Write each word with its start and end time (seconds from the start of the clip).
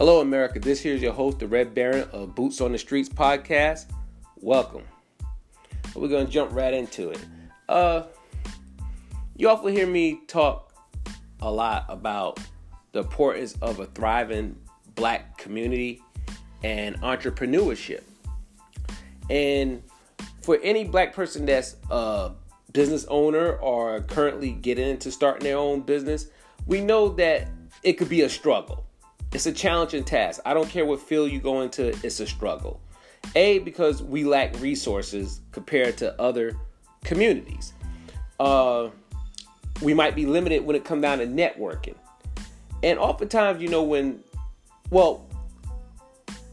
Hello, 0.00 0.22
America. 0.22 0.58
This 0.58 0.80
here 0.80 0.94
is 0.94 1.02
your 1.02 1.12
host, 1.12 1.40
the 1.40 1.46
Red 1.46 1.74
Baron 1.74 2.08
of 2.12 2.34
Boots 2.34 2.62
on 2.62 2.72
the 2.72 2.78
Streets 2.78 3.10
podcast. 3.10 3.84
Welcome. 4.36 4.84
We're 5.94 6.08
gonna 6.08 6.24
jump 6.24 6.54
right 6.54 6.72
into 6.72 7.10
it. 7.10 7.18
Uh, 7.68 8.04
you 9.36 9.50
often 9.50 9.74
hear 9.74 9.86
me 9.86 10.22
talk 10.26 10.72
a 11.42 11.52
lot 11.52 11.84
about 11.90 12.40
the 12.92 13.00
importance 13.00 13.54
of 13.60 13.78
a 13.78 13.84
thriving 13.88 14.56
black 14.94 15.36
community 15.36 16.02
and 16.62 16.98
entrepreneurship. 17.02 18.00
And 19.28 19.82
for 20.40 20.58
any 20.62 20.84
black 20.84 21.12
person 21.12 21.44
that's 21.44 21.76
a 21.90 22.30
business 22.72 23.04
owner 23.10 23.56
or 23.56 24.00
currently 24.00 24.52
getting 24.52 24.88
into 24.88 25.12
starting 25.12 25.44
their 25.44 25.58
own 25.58 25.82
business, 25.82 26.28
we 26.64 26.80
know 26.80 27.10
that 27.10 27.48
it 27.82 27.98
could 27.98 28.08
be 28.08 28.22
a 28.22 28.30
struggle. 28.30 28.86
It's 29.32 29.46
a 29.46 29.52
challenging 29.52 30.02
task. 30.02 30.40
I 30.44 30.54
don't 30.54 30.68
care 30.68 30.84
what 30.84 31.00
field 31.00 31.30
you 31.30 31.40
go 31.40 31.60
into, 31.60 31.88
it's 32.04 32.18
a 32.20 32.26
struggle. 32.26 32.80
A, 33.36 33.60
because 33.60 34.02
we 34.02 34.24
lack 34.24 34.58
resources 34.60 35.40
compared 35.52 35.96
to 35.98 36.20
other 36.20 36.56
communities. 37.04 37.72
Uh, 38.40 38.88
we 39.82 39.94
might 39.94 40.16
be 40.16 40.26
limited 40.26 40.64
when 40.64 40.74
it 40.74 40.84
comes 40.84 41.02
down 41.02 41.18
to 41.18 41.26
networking. 41.26 41.94
And 42.82 42.98
oftentimes, 42.98 43.62
you 43.62 43.68
know, 43.68 43.82
when, 43.82 44.20
well, 44.90 45.26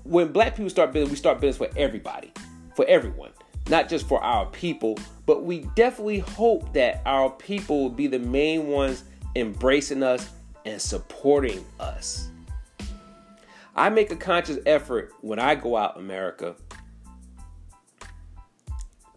when 0.04 0.32
black 0.32 0.56
people 0.56 0.70
start 0.70 0.94
business, 0.94 1.10
we 1.10 1.16
start 1.16 1.40
business 1.42 1.58
for 1.58 1.78
everybody, 1.78 2.32
for 2.76 2.86
everyone, 2.86 3.32
not 3.70 3.90
just 3.90 4.08
for 4.08 4.22
our 4.24 4.46
people, 4.48 4.98
but 5.26 5.44
we 5.44 5.62
definitely 5.76 6.20
hope 6.20 6.74
that 6.74 7.02
our 7.06 7.30
people 7.30 7.84
will 7.84 7.90
be 7.90 8.08
the 8.08 8.20
main 8.20 8.68
ones 8.68 9.04
embracing 9.36 10.04
us 10.04 10.30
and 10.66 10.82
supporting 10.82 11.66
us. 11.80 12.30
I 13.78 13.90
make 13.90 14.12
a 14.12 14.16
conscious 14.16 14.58
effort 14.66 15.14
when 15.22 15.38
I 15.38 15.54
go 15.54 15.78
out 15.78 16.00
America 16.00 16.56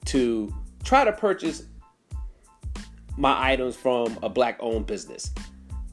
to 0.04 0.54
try 0.84 1.04
to 1.04 1.12
purchase 1.12 1.64
my 3.16 3.52
items 3.52 3.74
from 3.74 4.18
a 4.22 4.28
black 4.28 4.58
owned 4.60 4.86
business. 4.86 5.30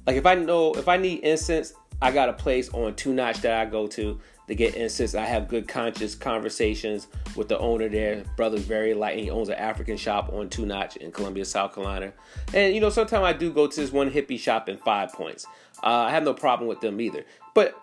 Like 0.06 0.18
if 0.18 0.26
I 0.26 0.36
know 0.36 0.74
if 0.74 0.90
I 0.90 0.98
need 0.98 1.20
incense, 1.20 1.74
I 2.02 2.12
got 2.12 2.28
a 2.28 2.34
place 2.34 2.70
on 2.74 2.96
Two 2.96 3.14
Notch 3.14 3.40
that 3.42 3.54
I 3.54 3.66
go 3.66 3.88
to 3.88 4.20
to 4.48 4.56
get 4.56 4.76
incense. 4.76 5.16
I 5.16 5.26
have 5.26 5.48
good 5.48 5.68
conscious 5.68 6.14
conversations 6.14 7.08
with 7.36 7.48
the 7.48 7.58
owner 7.60 7.88
there. 7.88 8.24
Brother's 8.36 8.64
very 8.64 8.94
light. 8.94 9.18
He 9.20 9.30
owns 9.30 9.50
an 9.50 9.56
African 9.56 9.96
shop 9.98 10.32
on 10.34 10.50
Two 10.50 10.66
Notch 10.66 10.98
in 10.98 11.12
Columbia, 11.12 11.46
South 11.46 11.74
Carolina. 11.74 12.12
And 12.54 12.76
you 12.76 12.82
know, 12.82 12.90
sometimes 12.90 13.24
I 13.24 13.34
do 13.34 13.52
go 13.52 13.68
to 13.68 13.76
this 13.82 13.92
one 13.94 14.12
hippie 14.12 14.40
shop 14.40 14.68
in 14.68 14.78
Five 14.78 15.14
Points. 15.14 15.46
Uh, 15.82 15.88
I 15.88 16.12
have 16.12 16.24
no 16.24 16.34
problem 16.34 16.68
with 16.68 16.82
them 16.82 17.00
either. 17.00 17.24
But 17.54 17.76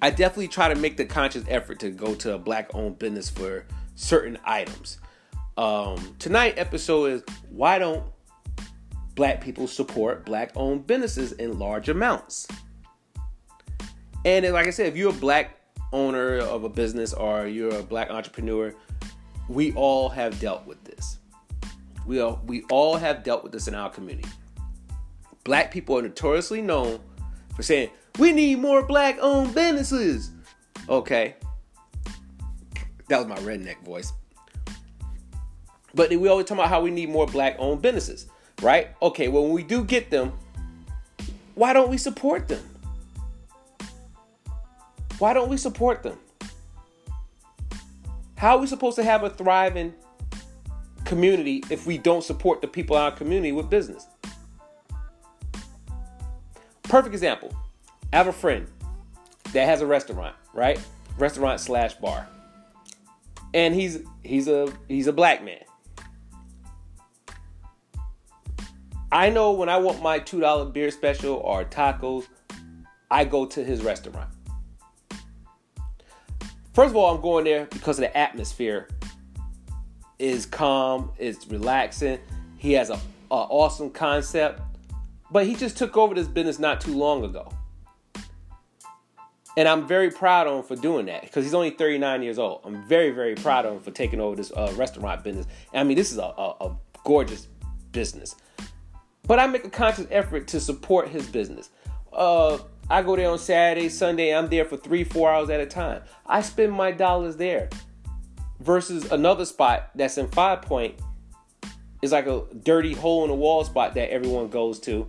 I 0.00 0.10
definitely 0.10 0.48
try 0.48 0.68
to 0.68 0.74
make 0.74 0.96
the 0.96 1.04
conscious 1.04 1.44
effort 1.48 1.78
to 1.80 1.90
go 1.90 2.14
to 2.16 2.34
a 2.34 2.38
black 2.38 2.70
owned 2.74 2.98
business 2.98 3.30
for 3.30 3.64
certain 3.94 4.38
items. 4.44 4.98
Um, 5.56 6.16
tonight 6.18 6.54
episode 6.56 7.12
is 7.12 7.22
why 7.50 7.78
don't 7.78 8.04
black 9.14 9.40
people 9.40 9.68
support 9.68 10.24
black 10.24 10.50
owned 10.56 10.86
businesses 10.86 11.32
in 11.32 11.58
large 11.58 11.88
amounts? 11.88 12.48
And 14.24 14.50
like 14.52 14.66
I 14.66 14.70
said, 14.70 14.86
if 14.86 14.96
you're 14.96 15.10
a 15.10 15.12
black 15.12 15.60
owner 15.92 16.38
of 16.38 16.64
a 16.64 16.68
business 16.68 17.12
or 17.12 17.46
you're 17.46 17.74
a 17.78 17.82
black 17.82 18.10
entrepreneur, 18.10 18.74
we 19.48 19.72
all 19.74 20.08
have 20.08 20.38
dealt 20.40 20.66
with 20.66 20.82
this. 20.84 21.18
We 22.06 22.20
all, 22.20 22.42
we 22.46 22.62
all 22.70 22.96
have 22.96 23.22
dealt 23.22 23.42
with 23.42 23.52
this 23.52 23.68
in 23.68 23.74
our 23.74 23.90
community. 23.90 24.28
Black 25.44 25.70
people 25.70 25.98
are 25.98 26.02
notoriously 26.02 26.62
known 26.62 27.00
for 27.54 27.62
saying, 27.62 27.90
we 28.18 28.32
need 28.32 28.58
more 28.58 28.82
black 28.82 29.18
owned 29.20 29.54
businesses. 29.54 30.30
Okay. 30.88 31.36
That 33.08 33.18
was 33.18 33.26
my 33.26 33.38
redneck 33.38 33.82
voice. 33.84 34.12
But 35.94 36.10
we 36.10 36.28
always 36.28 36.46
talk 36.46 36.58
about 36.58 36.68
how 36.68 36.80
we 36.80 36.90
need 36.90 37.10
more 37.10 37.26
black 37.26 37.56
owned 37.58 37.82
businesses, 37.82 38.26
right? 38.62 38.88
Okay, 39.02 39.28
well, 39.28 39.44
when 39.44 39.52
we 39.52 39.62
do 39.62 39.84
get 39.84 40.10
them, 40.10 40.32
why 41.54 41.72
don't 41.72 41.90
we 41.90 41.98
support 41.98 42.48
them? 42.48 42.62
Why 45.18 45.34
don't 45.34 45.48
we 45.48 45.56
support 45.56 46.02
them? 46.02 46.18
How 48.36 48.56
are 48.56 48.58
we 48.58 48.66
supposed 48.66 48.96
to 48.96 49.04
have 49.04 49.22
a 49.22 49.30
thriving 49.30 49.92
community 51.04 51.62
if 51.70 51.86
we 51.86 51.98
don't 51.98 52.24
support 52.24 52.60
the 52.60 52.68
people 52.68 52.96
in 52.96 53.02
our 53.02 53.12
community 53.12 53.52
with 53.52 53.68
business? 53.68 54.06
Perfect 56.82 57.14
example. 57.14 57.54
I 58.12 58.16
have 58.18 58.28
a 58.28 58.32
friend 58.32 58.66
that 59.52 59.64
has 59.66 59.80
a 59.80 59.86
restaurant, 59.86 60.36
right? 60.52 60.78
Restaurant 61.18 61.60
slash 61.60 61.94
bar. 61.94 62.28
And 63.54 63.74
he's 63.74 64.00
he's 64.22 64.48
a 64.48 64.70
he's 64.88 65.06
a 65.06 65.12
black 65.12 65.42
man. 65.42 65.60
I 69.10 69.28
know 69.28 69.52
when 69.52 69.68
I 69.68 69.76
want 69.76 70.02
my 70.02 70.20
$2 70.20 70.72
beer 70.72 70.90
special 70.90 71.34
or 71.34 71.64
tacos, 71.64 72.26
I 73.10 73.26
go 73.26 73.44
to 73.44 73.62
his 73.62 73.82
restaurant. 73.82 74.30
First 76.72 76.90
of 76.90 76.96
all, 76.96 77.14
I'm 77.14 77.20
going 77.20 77.44
there 77.44 77.66
because 77.66 77.98
the 77.98 78.16
atmosphere 78.16 78.88
is 80.18 80.46
calm, 80.46 81.12
it's 81.18 81.46
relaxing. 81.46 82.20
He 82.56 82.72
has 82.72 82.88
a 82.88 82.98
awesome 83.30 83.90
concept, 83.90 84.62
but 85.30 85.46
he 85.46 85.54
just 85.54 85.76
took 85.76 85.96
over 85.98 86.14
this 86.14 86.28
business 86.28 86.58
not 86.58 86.80
too 86.80 86.96
long 86.96 87.24
ago. 87.24 87.52
And 89.56 89.68
I'm 89.68 89.86
very 89.86 90.10
proud 90.10 90.46
of 90.46 90.58
him 90.58 90.62
for 90.62 90.80
doing 90.80 91.06
that 91.06 91.22
because 91.22 91.44
he's 91.44 91.54
only 91.54 91.70
39 91.70 92.22
years 92.22 92.38
old. 92.38 92.62
I'm 92.64 92.82
very, 92.84 93.10
very 93.10 93.34
proud 93.34 93.66
of 93.66 93.74
him 93.74 93.80
for 93.80 93.90
taking 93.90 94.20
over 94.20 94.34
this 94.34 94.50
uh, 94.52 94.72
restaurant 94.76 95.22
business. 95.22 95.46
And 95.72 95.80
I 95.80 95.84
mean, 95.84 95.96
this 95.96 96.10
is 96.10 96.18
a, 96.18 96.22
a, 96.22 96.54
a 96.60 96.76
gorgeous 97.04 97.48
business. 97.92 98.34
But 99.26 99.38
I 99.38 99.46
make 99.46 99.64
a 99.64 99.70
conscious 99.70 100.06
effort 100.10 100.48
to 100.48 100.60
support 100.60 101.08
his 101.08 101.26
business. 101.26 101.70
Uh, 102.12 102.58
I 102.90 103.02
go 103.02 103.14
there 103.14 103.30
on 103.30 103.38
Saturday, 103.38 103.88
Sunday. 103.88 104.34
I'm 104.34 104.48
there 104.48 104.64
for 104.64 104.76
three, 104.76 105.04
four 105.04 105.30
hours 105.30 105.50
at 105.50 105.60
a 105.60 105.66
time. 105.66 106.02
I 106.26 106.42
spend 106.42 106.72
my 106.72 106.90
dollars 106.90 107.36
there. 107.36 107.68
Versus 108.60 109.10
another 109.10 109.44
spot 109.44 109.90
that's 109.94 110.18
in 110.18 110.28
Five 110.28 110.62
Point 110.62 110.94
is 112.00 112.12
like 112.12 112.26
a 112.26 112.42
dirty 112.62 112.92
hole 112.92 113.24
in 113.24 113.30
the 113.30 113.34
wall 113.34 113.64
spot 113.64 113.94
that 113.94 114.10
everyone 114.10 114.48
goes 114.48 114.78
to. 114.80 115.08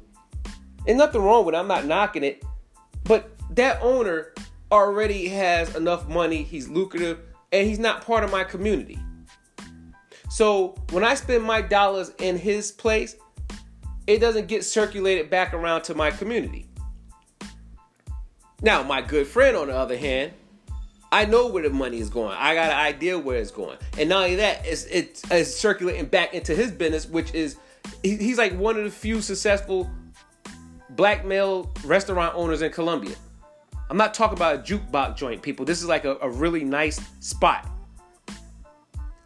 And 0.87 0.97
nothing 0.97 1.21
wrong 1.21 1.45
with 1.45 1.55
it. 1.55 1.57
I'm 1.57 1.67
not 1.67 1.85
knocking 1.85 2.23
it. 2.23 2.43
But 3.03 3.32
that 3.55 3.81
owner 3.81 4.33
already 4.71 5.27
has 5.29 5.75
enough 5.75 6.07
money. 6.07 6.43
He's 6.43 6.67
lucrative 6.67 7.19
and 7.51 7.67
he's 7.67 7.79
not 7.79 8.05
part 8.05 8.23
of 8.23 8.31
my 8.31 8.43
community. 8.43 8.99
So 10.29 10.75
when 10.91 11.03
I 11.03 11.13
spend 11.13 11.43
my 11.43 11.61
dollars 11.61 12.11
in 12.17 12.37
his 12.37 12.71
place, 12.71 13.15
it 14.07 14.19
doesn't 14.19 14.47
get 14.47 14.63
circulated 14.63 15.29
back 15.29 15.53
around 15.53 15.83
to 15.83 15.93
my 15.93 16.11
community. 16.11 16.67
Now, 18.61 18.81
my 18.81 19.01
good 19.01 19.27
friend, 19.27 19.55
on 19.55 19.67
the 19.67 19.75
other 19.75 19.97
hand, 19.97 20.33
I 21.11 21.25
know 21.25 21.47
where 21.47 21.63
the 21.63 21.69
money 21.69 21.99
is 21.99 22.09
going. 22.09 22.35
I 22.35 22.55
got 22.55 22.71
an 22.71 22.77
idea 22.77 23.19
where 23.19 23.37
it's 23.37 23.51
going, 23.51 23.77
and 23.99 24.09
not 24.09 24.23
only 24.23 24.37
that, 24.37 24.65
it's 24.65 24.85
it's, 24.85 25.21
it's 25.29 25.53
circulating 25.53 26.05
back 26.05 26.33
into 26.33 26.55
his 26.55 26.71
business, 26.71 27.05
which 27.05 27.33
is 27.35 27.57
he, 28.01 28.15
he's 28.15 28.37
like 28.37 28.57
one 28.57 28.77
of 28.77 28.83
the 28.83 28.89
few 28.89 29.21
successful 29.21 29.91
black 30.91 31.25
male 31.25 31.71
restaurant 31.85 32.33
owners 32.35 32.61
in 32.63 32.71
Columbia. 32.71 33.15
I'm 33.93 33.97
not 33.97 34.15
talking 34.15 34.35
about 34.35 34.55
a 34.55 34.57
jukebox 34.57 35.17
joint, 35.17 35.43
people. 35.43 35.65
This 35.65 35.79
is 35.79 35.87
like 35.87 36.03
a, 36.03 36.15
a 36.15 36.27
really 36.27 36.63
nice 36.63 36.99
spot, 37.19 37.69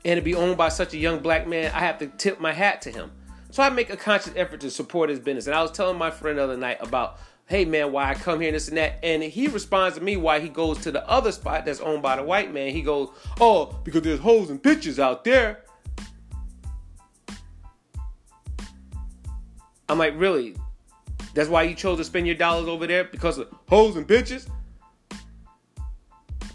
and 0.04 0.18
to 0.18 0.22
be 0.22 0.36
owned 0.36 0.58
by 0.58 0.68
such 0.68 0.94
a 0.94 0.98
young 0.98 1.20
black 1.20 1.48
man, 1.48 1.72
I 1.74 1.80
have 1.80 2.00
to 2.00 2.08
tip 2.08 2.42
my 2.42 2.52
hat 2.52 2.82
to 2.82 2.92
him. 2.92 3.10
So 3.50 3.64
I 3.64 3.70
make 3.70 3.90
a 3.90 3.96
conscious 3.96 4.34
effort 4.36 4.60
to 4.60 4.70
support 4.70 5.10
his 5.10 5.20
business. 5.20 5.48
And 5.48 5.56
I 5.56 5.62
was 5.62 5.72
telling 5.72 5.98
my 5.98 6.12
friend 6.12 6.38
the 6.38 6.44
other 6.44 6.58
night 6.58 6.80
about 6.82 7.18
hey 7.46 7.64
man, 7.64 7.94
why 7.94 8.10
I 8.10 8.14
come 8.16 8.42
here 8.42 8.50
and 8.50 8.56
this 8.58 8.68
and 8.68 8.76
that. 8.76 9.00
And 9.04 9.24
he 9.24 9.48
responds 9.48 9.98
to 9.98 10.04
me 10.04 10.18
why 10.18 10.42
he 10.42 10.50
goes 10.50 10.80
to 10.80 10.92
the 10.92 11.10
other 11.10 11.32
spot 11.32 11.64
that's 11.64 11.80
owned 11.80 12.02
by 12.02 12.18
the 12.18 12.24
white 12.24 12.54
man. 12.54 12.72
He 12.72 12.82
goes, 12.82 13.08
oh, 13.40 13.74
because 13.86 14.02
there's 14.02 14.20
hoes 14.20 14.50
and 14.50 14.62
bitches 14.62 15.00
out 15.00 15.24
there. 15.24 15.64
I'm 19.88 19.98
like, 19.98 20.20
really? 20.20 20.58
That's 21.34 21.48
why 21.48 21.64
you 21.64 21.74
chose 21.74 22.00
to 22.00 22.04
spend 22.04 22.28
your 22.28 22.36
dollars 22.36 22.68
over 22.68 22.86
there 22.86 23.06
because 23.06 23.38
of 23.38 23.48
hoes 23.70 23.96
and 23.96 24.06
bitches? 24.06 24.50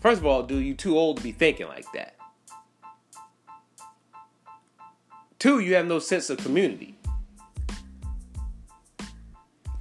First 0.02 0.20
of 0.20 0.26
all, 0.26 0.42
dude, 0.42 0.64
you 0.64 0.74
too 0.74 0.98
old 0.98 1.16
to 1.18 1.22
be 1.22 1.32
thinking 1.32 1.68
like 1.68 1.86
that. 1.94 2.16
Two, 5.38 5.60
you 5.60 5.74
have 5.76 5.86
no 5.86 5.98
sense 5.98 6.28
of 6.28 6.38
community 6.38 6.98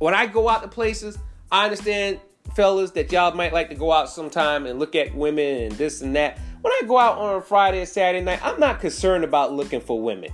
when 0.02 0.16
I 0.16 0.26
go 0.26 0.50
out 0.50 0.64
to 0.64 0.68
places, 0.68 1.20
I 1.52 1.66
understand, 1.66 2.20
fellas, 2.56 2.90
that 2.92 3.12
y'all 3.12 3.36
might 3.36 3.54
like 3.54 3.70
to 3.70 3.76
go 3.76 3.92
out 3.92 4.10
sometime 4.10 4.66
and 4.66 4.80
look 4.80 4.96
at 4.96 5.14
women 5.14 5.62
and 5.62 5.72
this 5.74 6.02
and 6.02 6.16
that. 6.16 6.40
When 6.62 6.74
I 6.74 6.82
go 6.88 6.98
out 6.98 7.20
on 7.20 7.36
a 7.36 7.42
Friday 7.42 7.84
or 7.84 7.86
Saturday 7.86 8.26
night, 8.26 8.40
I'm 8.44 8.60
not 8.60 8.80
concerned 8.80 9.24
about 9.24 9.54
looking 9.54 9.80
for 9.80 10.02
women. 10.02 10.32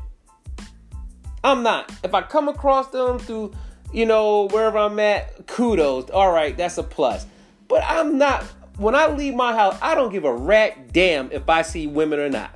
I'm 1.43 1.63
not. 1.63 1.91
If 2.01 2.13
I 2.13 2.21
come 2.21 2.47
across 2.47 2.87
them 2.91 3.19
through, 3.19 3.53
you 3.91 4.05
know, 4.05 4.47
wherever 4.47 4.77
I'm 4.77 4.97
at, 4.99 5.47
kudos. 5.47 6.11
All 6.11 6.31
right, 6.31 6.55
that's 6.55 6.77
a 6.77 6.83
plus. 6.83 7.25
But 7.67 7.83
I'm 7.85 8.17
not, 8.17 8.45
when 8.77 8.95
I 8.95 9.07
leave 9.07 9.33
my 9.33 9.53
house, 9.53 9.77
I 9.81 9.95
don't 9.95 10.11
give 10.11 10.23
a 10.23 10.33
rat 10.33 10.93
damn 10.93 11.31
if 11.31 11.49
I 11.49 11.63
see 11.63 11.87
women 11.87 12.19
or 12.19 12.29
not. 12.29 12.51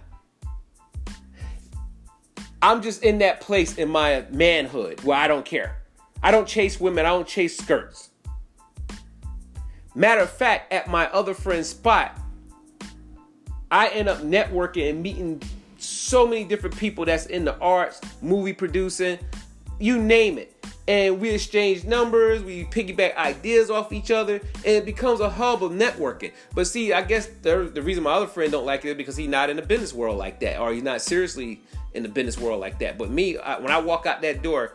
I'm 2.62 2.82
just 2.82 3.04
in 3.04 3.20
that 3.20 3.42
place 3.42 3.78
in 3.78 3.90
my 3.90 4.26
manhood 4.30 5.04
where 5.04 5.18
I 5.18 5.28
don't 5.28 5.46
care. 5.46 5.78
I 6.22 6.30
don't 6.30 6.48
chase 6.48 6.80
women, 6.80 7.06
I 7.06 7.10
don't 7.10 7.28
chase 7.28 7.58
skirts. 7.58 8.12
Matter 9.96 10.22
of 10.22 10.30
fact, 10.30 10.72
at 10.72 10.88
my 10.88 11.08
other 11.08 11.34
friend's 11.34 11.70
spot, 11.70 12.18
I 13.72 13.88
end 13.90 14.08
up 14.08 14.20
networking 14.20 14.92
and 14.92 15.02
meeting 15.02 15.42
so 15.78 16.28
many 16.28 16.44
different 16.44 16.78
people 16.78 17.04
that's 17.06 17.26
in 17.26 17.46
the 17.46 17.58
arts, 17.58 18.00
movie 18.22 18.54
producing, 18.54 19.18
you 19.80 20.00
name 20.00 20.38
it. 20.38 20.51
And 20.88 21.22
we 21.22 21.30
exchange 21.30 21.86
numbers, 21.86 22.44
we 22.44 22.66
piggyback 22.66 23.16
ideas 23.16 23.70
off 23.70 23.94
each 23.94 24.10
other, 24.10 24.36
and 24.36 24.66
it 24.66 24.86
becomes 24.86 25.20
a 25.20 25.30
hub 25.30 25.64
of 25.64 25.72
networking. 25.72 26.32
But 26.56 26.68
see, 26.68 26.92
I 26.92 27.04
guess 27.04 27.28
the, 27.28 27.72
the 27.72 27.82
reason 27.82 28.04
my 28.04 28.14
other 28.14 28.28
friend 28.28 28.52
don't 28.52 28.66
like 28.66 28.84
it 28.84 28.90
is 28.90 28.96
because 28.96 29.16
he's 29.16 29.30
not 29.30 29.50
in 29.50 29.58
the 29.58 29.62
business 29.62 29.94
world 29.94 30.18
like 30.18 30.40
that, 30.40 30.60
or 30.60 30.74
he's 30.74 30.84
not 30.84 31.02
seriously 31.02 31.62
in 31.94 32.04
the 32.04 32.10
business 32.10 32.38
world 32.38 32.60
like 32.60 32.80
that. 32.80 32.98
But 32.98 33.12
me, 33.12 33.38
I, 33.38 33.60
when 33.60 33.72
I 33.72 33.80
walk 33.80 34.06
out 34.06 34.22
that 34.22 34.42
door, 34.42 34.74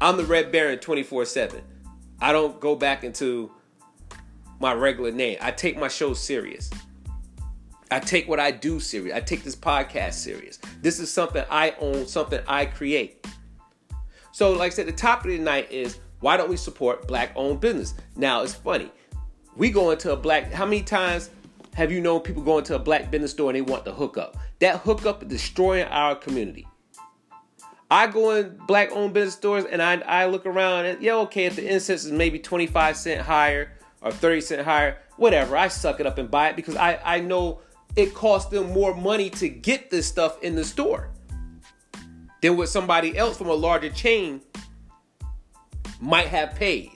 I'm 0.00 0.16
the 0.16 0.24
Red 0.24 0.50
Baron 0.50 0.78
24 0.78 1.26
7. 1.26 1.62
I 2.20 2.32
don't 2.32 2.58
go 2.60 2.74
back 2.74 3.04
into 3.04 3.50
my 4.58 4.72
regular 4.72 5.10
name. 5.10 5.38
I 5.40 5.50
take 5.50 5.76
my 5.76 5.88
show 5.88 6.14
serious. 6.14 6.70
I 7.90 7.98
take 7.98 8.26
what 8.26 8.40
I 8.40 8.52
do 8.52 8.80
serious. 8.80 9.14
I 9.14 9.20
take 9.20 9.44
this 9.44 9.54
podcast 9.54 10.14
serious. 10.14 10.58
This 10.80 10.98
is 10.98 11.12
something 11.12 11.44
I 11.50 11.74
own, 11.78 12.06
something 12.06 12.40
I 12.48 12.64
create. 12.64 13.26
So, 14.32 14.52
like 14.52 14.72
I 14.72 14.74
said, 14.74 14.86
the 14.86 14.92
topic 14.92 15.32
of 15.32 15.38
the 15.38 15.44
night 15.44 15.70
is 15.70 15.98
why 16.20 16.36
don't 16.36 16.48
we 16.48 16.56
support 16.56 17.06
black 17.06 17.32
owned 17.36 17.60
business? 17.60 17.94
Now, 18.16 18.42
it's 18.42 18.54
funny. 18.54 18.90
We 19.56 19.70
go 19.70 19.90
into 19.90 20.12
a 20.12 20.16
black, 20.16 20.52
how 20.52 20.64
many 20.64 20.82
times 20.82 21.30
have 21.74 21.92
you 21.92 22.00
known 22.00 22.20
people 22.20 22.42
go 22.42 22.58
into 22.58 22.74
a 22.74 22.78
black 22.78 23.10
business 23.10 23.32
store 23.32 23.50
and 23.50 23.56
they 23.56 23.60
want 23.60 23.84
the 23.84 23.92
hookup? 23.92 24.36
That 24.60 24.80
hookup 24.80 25.22
is 25.22 25.28
destroying 25.28 25.86
our 25.86 26.14
community. 26.14 26.66
I 27.90 28.06
go 28.06 28.30
in 28.30 28.58
black 28.66 28.90
owned 28.92 29.12
business 29.12 29.34
stores 29.34 29.66
and 29.66 29.82
I, 29.82 29.96
I 30.00 30.26
look 30.26 30.46
around 30.46 30.86
and 30.86 31.02
yeah, 31.02 31.16
okay, 31.16 31.44
if 31.44 31.56
the 31.56 31.70
incense 31.70 32.06
is 32.06 32.12
maybe 32.12 32.38
25 32.38 32.96
cent 32.96 33.20
higher, 33.20 33.72
or 34.02 34.10
30 34.10 34.40
cent 34.40 34.62
higher, 34.62 34.98
whatever. 35.16 35.56
I 35.56 35.68
suck 35.68 36.00
it 36.00 36.06
up 36.06 36.18
and 36.18 36.30
buy 36.30 36.48
it 36.48 36.56
because 36.56 36.76
I, 36.76 36.98
I 37.04 37.20
know 37.20 37.60
it 37.96 38.14
costs 38.14 38.50
them 38.50 38.72
more 38.72 38.94
money 38.94 39.30
to 39.30 39.48
get 39.48 39.90
this 39.90 40.06
stuff 40.06 40.42
in 40.42 40.54
the 40.54 40.64
store 40.64 41.10
than 42.42 42.56
what 42.56 42.68
somebody 42.68 43.16
else 43.16 43.38
from 43.38 43.48
a 43.48 43.54
larger 43.54 43.88
chain 43.88 44.42
might 46.00 46.26
have 46.26 46.54
paid. 46.54 46.90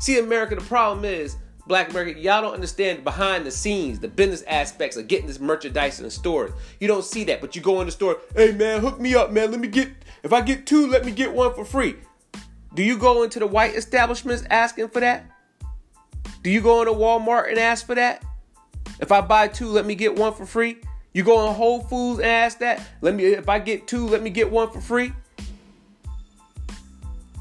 See, 0.00 0.18
America, 0.18 0.56
the 0.56 0.62
problem 0.62 1.04
is, 1.04 1.36
Black 1.66 1.90
America, 1.90 2.18
y'all 2.18 2.42
don't 2.42 2.54
understand 2.54 3.04
behind 3.04 3.44
the 3.44 3.50
scenes, 3.50 3.98
the 3.98 4.08
business 4.08 4.42
aspects 4.42 4.96
of 4.96 5.08
getting 5.08 5.26
this 5.26 5.40
merchandise 5.40 5.98
in 5.98 6.04
the 6.04 6.10
store. 6.10 6.54
You 6.80 6.88
don't 6.88 7.04
see 7.04 7.24
that, 7.24 7.40
but 7.40 7.56
you 7.56 7.62
go 7.62 7.80
in 7.80 7.86
the 7.86 7.92
store, 7.92 8.18
hey 8.34 8.52
man, 8.52 8.80
hook 8.80 9.00
me 9.00 9.14
up, 9.14 9.30
man. 9.30 9.50
Let 9.50 9.60
me 9.60 9.68
get, 9.68 9.90
if 10.22 10.32
I 10.32 10.40
get 10.40 10.66
two, 10.66 10.86
let 10.86 11.04
me 11.04 11.12
get 11.12 11.32
one 11.32 11.54
for 11.54 11.64
free. 11.64 11.96
Do 12.74 12.82
you 12.82 12.96
go 12.96 13.22
into 13.22 13.38
the 13.38 13.46
white 13.46 13.74
establishments 13.74 14.44
asking 14.48 14.88
for 14.88 15.00
that? 15.00 15.26
Do 16.42 16.50
you 16.50 16.60
go 16.60 16.82
into 16.82 16.92
Walmart 16.92 17.48
and 17.48 17.58
ask 17.58 17.84
for 17.84 17.94
that? 17.96 18.24
If 19.00 19.10
I 19.10 19.20
buy 19.20 19.48
two, 19.48 19.66
let 19.66 19.84
me 19.84 19.94
get 19.94 20.16
one 20.16 20.32
for 20.32 20.46
free. 20.46 20.78
You 21.16 21.24
go 21.24 21.48
in 21.48 21.54
Whole 21.54 21.80
Foods 21.80 22.18
and 22.18 22.28
ask 22.28 22.58
that. 22.58 22.78
Let 23.00 23.14
me 23.14 23.24
if 23.24 23.48
I 23.48 23.58
get 23.58 23.86
two, 23.86 24.06
let 24.06 24.22
me 24.22 24.28
get 24.28 24.50
one 24.50 24.70
for 24.70 24.82
free. 24.82 25.14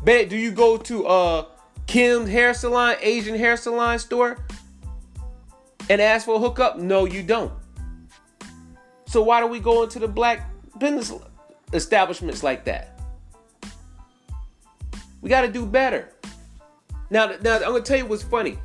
Bet 0.05 0.29
do 0.29 0.37
you 0.37 0.53
go 0.53 0.77
to 0.77 1.05
uh 1.05 1.45
Kim's 1.85 2.29
hair 2.29 2.53
salon, 2.53 2.95
Asian 3.01 3.35
hair 3.35 3.57
salon 3.57 3.99
store 3.99 4.37
and 5.89 5.99
ask 5.99 6.23
for 6.23 6.35
a 6.35 6.39
hookup? 6.39 6.77
No, 6.77 7.03
you 7.03 7.21
don't. 7.21 7.51
So 9.07 9.21
why 9.21 9.41
do 9.41 9.47
we 9.47 9.59
go 9.59 9.83
into 9.83 9.99
the 9.99 10.07
black 10.07 10.49
business 10.79 11.11
establishments 11.73 12.43
like 12.43 12.63
that? 12.63 12.97
We 15.19 15.27
got 15.27 15.41
to 15.41 15.49
do 15.49 15.65
better. 15.65 16.13
Now, 17.09 17.35
now 17.41 17.55
I'm 17.55 17.61
gonna 17.61 17.81
tell 17.81 17.97
you 17.97 18.05
what's 18.05 18.23
funny 18.23 18.57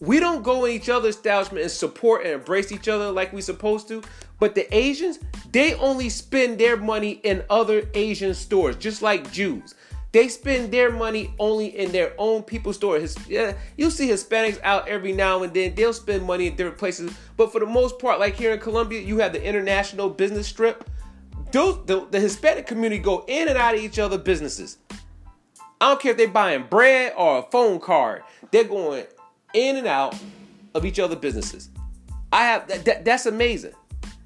we 0.00 0.20
don't 0.20 0.42
go 0.42 0.64
in 0.64 0.72
each 0.72 0.88
other's 0.88 1.16
establishment 1.16 1.62
and 1.62 1.70
support 1.70 2.24
and 2.24 2.34
embrace 2.34 2.72
each 2.72 2.88
other 2.88 3.10
like 3.10 3.32
we 3.32 3.40
supposed 3.40 3.88
to. 3.88 4.02
But 4.38 4.54
the 4.54 4.74
Asians, 4.76 5.18
they 5.50 5.74
only 5.74 6.08
spend 6.08 6.58
their 6.58 6.76
money 6.76 7.20
in 7.22 7.44
other 7.48 7.88
Asian 7.94 8.34
stores, 8.34 8.76
just 8.76 9.02
like 9.02 9.32
Jews. 9.32 9.74
They 10.12 10.28
spend 10.28 10.70
their 10.70 10.92
money 10.92 11.34
only 11.38 11.78
in 11.78 11.90
their 11.90 12.12
own 12.18 12.42
people's 12.42 12.76
store. 12.76 12.98
His, 12.98 13.16
yeah, 13.26 13.54
you'll 13.78 13.90
see 13.90 14.08
Hispanics 14.08 14.60
out 14.62 14.86
every 14.86 15.12
now 15.12 15.42
and 15.42 15.54
then. 15.54 15.74
They'll 15.74 15.94
spend 15.94 16.24
money 16.24 16.48
in 16.48 16.56
different 16.56 16.76
places. 16.76 17.14
But 17.38 17.50
for 17.50 17.60
the 17.60 17.66
most 17.66 17.98
part, 17.98 18.20
like 18.20 18.34
here 18.34 18.52
in 18.52 18.60
Columbia, 18.60 19.00
you 19.00 19.18
have 19.18 19.32
the 19.32 19.42
international 19.42 20.10
business 20.10 20.46
strip. 20.46 20.88
Those 21.50 21.84
the, 21.86 22.06
the 22.10 22.20
Hispanic 22.20 22.66
community 22.66 23.00
go 23.00 23.24
in 23.26 23.48
and 23.48 23.56
out 23.56 23.74
of 23.74 23.80
each 23.80 23.98
other 23.98 24.18
businesses. 24.18 24.76
I 25.80 25.88
don't 25.88 26.00
care 26.00 26.12
if 26.12 26.16
they're 26.16 26.28
buying 26.28 26.64
bread 26.68 27.14
or 27.16 27.38
a 27.38 27.42
phone 27.42 27.80
card. 27.80 28.22
They're 28.50 28.64
going 28.64 29.06
in 29.54 29.76
and 29.76 29.86
out 29.86 30.16
of 30.74 30.84
each 30.84 30.98
other 30.98 31.16
businesses. 31.16 31.70
I 32.32 32.44
have 32.44 32.68
that, 32.68 32.84
that 32.84 33.04
that's 33.04 33.26
amazing. 33.26 33.72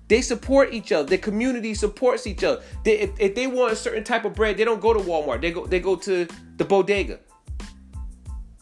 They 0.08 0.20
support 0.20 0.72
each 0.72 0.92
other. 0.92 1.08
The 1.08 1.18
community 1.18 1.74
supports 1.74 2.26
each 2.26 2.44
other. 2.44 2.62
They, 2.84 3.00
if, 3.00 3.10
if 3.18 3.34
they 3.34 3.48
want 3.48 3.72
a 3.72 3.76
certain 3.76 4.04
type 4.04 4.24
of 4.24 4.34
bread, 4.34 4.56
they 4.56 4.64
don't 4.64 4.80
go 4.80 4.92
to 4.92 5.00
Walmart. 5.00 5.40
They 5.40 5.50
go 5.50 5.66
they 5.66 5.80
go 5.80 5.96
to 5.96 6.28
the 6.56 6.64
bodega 6.64 7.18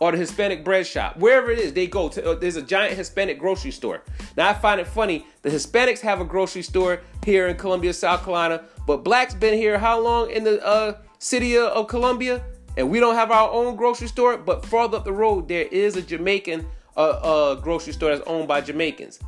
or 0.00 0.12
the 0.12 0.18
Hispanic 0.18 0.64
bread 0.64 0.86
shop. 0.86 1.16
Wherever 1.18 1.50
it 1.50 1.58
is, 1.58 1.72
they 1.72 1.86
go 1.86 2.08
to. 2.08 2.30
Uh, 2.30 2.34
there's 2.34 2.56
a 2.56 2.62
giant 2.62 2.96
Hispanic 2.96 3.38
grocery 3.38 3.70
store. 3.70 4.02
Now 4.36 4.48
I 4.48 4.54
find 4.54 4.80
it 4.80 4.86
funny. 4.86 5.26
The 5.42 5.50
Hispanics 5.50 6.00
have 6.00 6.20
a 6.20 6.24
grocery 6.24 6.62
store 6.62 7.00
here 7.24 7.48
in 7.48 7.56
Columbia, 7.56 7.92
South 7.92 8.24
Carolina, 8.24 8.64
but 8.86 9.04
blacks 9.04 9.34
been 9.34 9.54
here 9.54 9.78
how 9.78 10.00
long 10.00 10.30
in 10.30 10.44
the 10.44 10.64
uh, 10.64 10.96
city 11.18 11.58
of 11.58 11.88
Columbia? 11.88 12.42
And 12.76 12.90
we 12.90 13.00
don't 13.00 13.14
have 13.14 13.30
our 13.30 13.50
own 13.50 13.76
grocery 13.76 14.08
store, 14.08 14.36
but 14.36 14.64
farther 14.66 14.98
up 14.98 15.04
the 15.04 15.12
road 15.12 15.48
there 15.48 15.64
is 15.64 15.96
a 15.96 16.02
Jamaican 16.02 16.66
uh, 16.96 17.00
uh, 17.00 17.54
grocery 17.56 17.92
store 17.92 18.16
that's 18.16 18.28
owned 18.28 18.48
by 18.48 18.60
Jamaicans. 18.60 19.20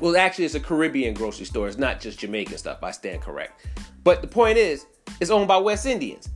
Well, 0.00 0.16
actually, 0.16 0.44
it's 0.44 0.54
a 0.54 0.60
Caribbean 0.60 1.14
grocery 1.14 1.46
store. 1.46 1.68
It's 1.68 1.78
not 1.78 2.00
just 2.00 2.18
Jamaican 2.18 2.58
stuff. 2.58 2.82
I 2.82 2.90
stand 2.90 3.22
correct. 3.22 3.66
But 4.02 4.22
the 4.22 4.28
point 4.28 4.58
is, 4.58 4.86
it's 5.20 5.30
owned 5.30 5.48
by 5.48 5.56
West 5.56 5.86
Indians. 5.86 6.28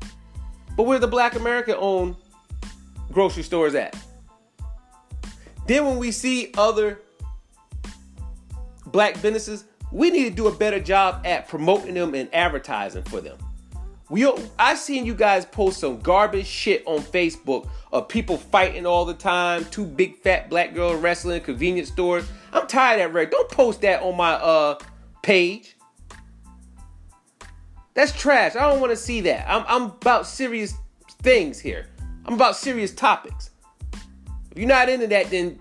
But 0.77 0.85
where 0.85 0.99
the 0.99 1.09
Black 1.09 1.35
American 1.35 1.75
owned 1.79 2.15
grocery 3.11 3.43
stores 3.43 3.75
at? 3.75 3.97
Then 5.67 5.85
when 5.85 5.99
we 5.99 6.13
see 6.13 6.53
other 6.57 7.03
black 8.87 9.21
businesses, 9.21 9.65
we 9.91 10.11
need 10.11 10.25
to 10.25 10.31
do 10.31 10.47
a 10.47 10.55
better 10.55 10.81
job 10.81 11.27
at 11.27 11.49
promoting 11.49 11.95
them 11.95 12.15
and 12.15 12.33
advertising 12.35 13.03
for 13.05 13.21
them. 13.21 13.37
We 14.11 14.31
I 14.59 14.75
seen 14.75 15.05
you 15.05 15.15
guys 15.15 15.45
post 15.45 15.81
some 15.81 16.01
garbage 16.01 16.47
shit 16.47 16.83
on 16.87 17.01
Facebook 17.01 17.69
of 17.93 18.09
people 18.09 18.39
fighting 18.39 18.87
all 18.87 19.05
the 19.05 19.15
time, 19.15 19.67
two 19.67 19.85
big 19.85 20.17
fat 20.17 20.49
black 20.49 20.75
girls 20.75 21.01
wrestling 21.01 21.43
convenience 21.43 21.89
stores. 21.89 22.27
I'm 22.53 22.67
tired 22.67 23.01
of 23.03 23.13
that. 23.13 23.31
Don't 23.31 23.51
post 23.51 23.83
that 23.83 24.03
on 24.03 24.17
my 24.17 24.33
uh 24.33 24.79
page. 25.23 25.77
That's 27.93 28.13
trash. 28.13 28.57
I 28.57 28.61
don't 28.71 28.81
want 28.81 28.93
to 28.93 28.97
see 28.97 29.21
that. 29.23 29.47
I'm 29.49 29.65
I'm 29.69 29.91
about 29.91 30.27
serious 30.27 30.75
things 31.23 31.61
here. 31.61 31.87
I'm 32.25 32.35
about 32.35 32.57
serious 32.57 32.95
topics. 32.95 33.51
If 34.51 34.57
you're 34.57 34.69
not 34.69 34.89
into 34.89 35.07
that, 35.09 35.31
then 35.31 35.59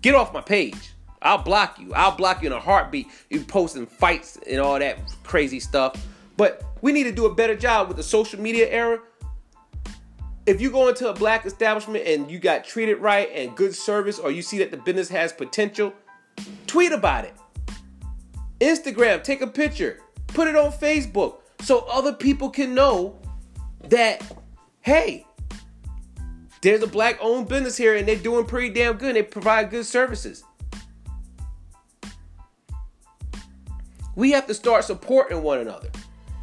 get 0.00 0.14
off 0.14 0.32
my 0.32 0.40
page. 0.40 0.92
I'll 1.20 1.42
block 1.42 1.78
you. 1.78 1.92
I'll 1.92 2.16
block 2.16 2.42
you 2.42 2.46
in 2.46 2.52
a 2.52 2.60
heartbeat. 2.60 3.08
You 3.30 3.40
posting 3.40 3.86
fights 3.86 4.38
and 4.48 4.60
all 4.60 4.78
that 4.78 4.98
crazy 5.24 5.60
stuff. 5.60 6.06
But 6.36 6.62
we 6.86 6.92
need 6.92 7.02
to 7.02 7.10
do 7.10 7.26
a 7.26 7.34
better 7.34 7.56
job 7.56 7.88
with 7.88 7.96
the 7.96 8.02
social 8.04 8.40
media 8.40 8.68
era. 8.70 9.00
If 10.46 10.60
you 10.60 10.70
go 10.70 10.86
into 10.86 11.10
a 11.10 11.12
black 11.12 11.44
establishment 11.44 12.06
and 12.06 12.30
you 12.30 12.38
got 12.38 12.62
treated 12.62 12.98
right 12.98 13.28
and 13.34 13.56
good 13.56 13.74
service, 13.74 14.20
or 14.20 14.30
you 14.30 14.40
see 14.40 14.58
that 14.58 14.70
the 14.70 14.76
business 14.76 15.08
has 15.08 15.32
potential, 15.32 15.92
tweet 16.68 16.92
about 16.92 17.24
it. 17.24 17.34
Instagram, 18.60 19.24
take 19.24 19.40
a 19.40 19.48
picture, 19.48 19.98
put 20.28 20.46
it 20.46 20.54
on 20.54 20.70
Facebook 20.70 21.40
so 21.60 21.80
other 21.90 22.12
people 22.12 22.50
can 22.50 22.72
know 22.72 23.18
that, 23.88 24.24
hey, 24.82 25.26
there's 26.62 26.84
a 26.84 26.86
black 26.86 27.18
owned 27.20 27.48
business 27.48 27.76
here 27.76 27.96
and 27.96 28.06
they're 28.06 28.14
doing 28.14 28.46
pretty 28.46 28.70
damn 28.70 28.96
good. 28.96 29.16
they 29.16 29.24
provide 29.24 29.70
good 29.70 29.86
services. 29.86 30.44
We 34.14 34.30
have 34.30 34.46
to 34.46 34.54
start 34.54 34.84
supporting 34.84 35.42
one 35.42 35.58
another. 35.58 35.88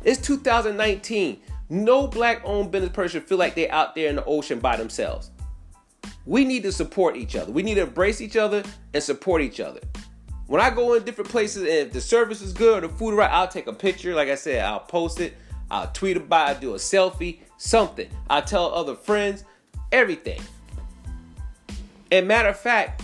It's 0.04 0.22
2019. 0.22 1.42
No 1.70 2.08
black 2.08 2.42
owned 2.44 2.72
business 2.72 2.92
person 2.92 3.22
feel 3.22 3.38
like 3.38 3.56
they're 3.56 3.72
out 3.72 3.96
there 3.96 4.10
in 4.10 4.18
the 4.18 4.26
ocean 4.26 4.60
by 4.60 4.76
themselves. 4.76 5.32
We 6.26 6.46
need 6.46 6.64
to 6.64 6.72
support 6.72 7.16
each 7.16 7.36
other. 7.36 7.52
We 7.52 7.64
need 7.64 7.76
to 7.76 7.82
embrace 7.84 8.22
each 8.22 8.36
other 8.36 8.64
and 8.94 9.04
support 9.04 9.42
each 9.42 9.60
other. 9.60 9.80
When 10.48 10.62
I 10.62 10.70
go 10.70 10.94
in 10.94 11.04
different 11.04 11.30
places 11.30 11.64
and 11.64 11.72
if 11.72 11.94
the 11.94 12.02
service 12.02 12.42
is 12.42 12.54
good 12.54 12.84
or 12.84 12.88
the 12.88 12.94
food 12.94 13.16
right, 13.16 13.32
I'll 13.32 13.48
take 13.48 13.68
a 13.68 13.74
picture. 13.74 14.14
Like 14.14 14.28
I 14.28 14.36
said, 14.36 14.64
I'll 14.64 14.82
post 14.82 15.20
it. 15.20 15.36
I'll 15.72 15.88
tweet 15.92 16.18
about 16.18 16.58
it, 16.58 16.62
do 16.62 16.74
a 16.74 16.78
selfie, 16.78 17.40
something. 17.58 18.10
I'll 18.30 18.44
tell 18.44 18.74
other 18.74 18.96
friends. 18.96 19.46
everything. 19.92 20.42
And 22.12 22.28
matter 22.28 22.50
of 22.50 22.60
fact, 22.60 23.04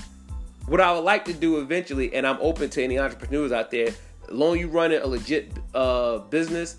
what 0.68 0.82
I 0.82 0.94
would 0.94 1.04
like 1.04 1.26
to 1.26 1.34
do 1.34 1.60
eventually, 1.60 2.14
and 2.14 2.28
I'm 2.28 2.38
open 2.42 2.70
to 2.72 2.84
any 2.84 3.00
entrepreneurs 3.00 3.52
out 3.52 3.72
there, 3.72 3.92
long 4.30 4.60
you 4.60 4.68
running 4.68 5.02
a 5.02 5.08
legit 5.08 5.52
uh, 5.74 6.20
business 6.20 6.78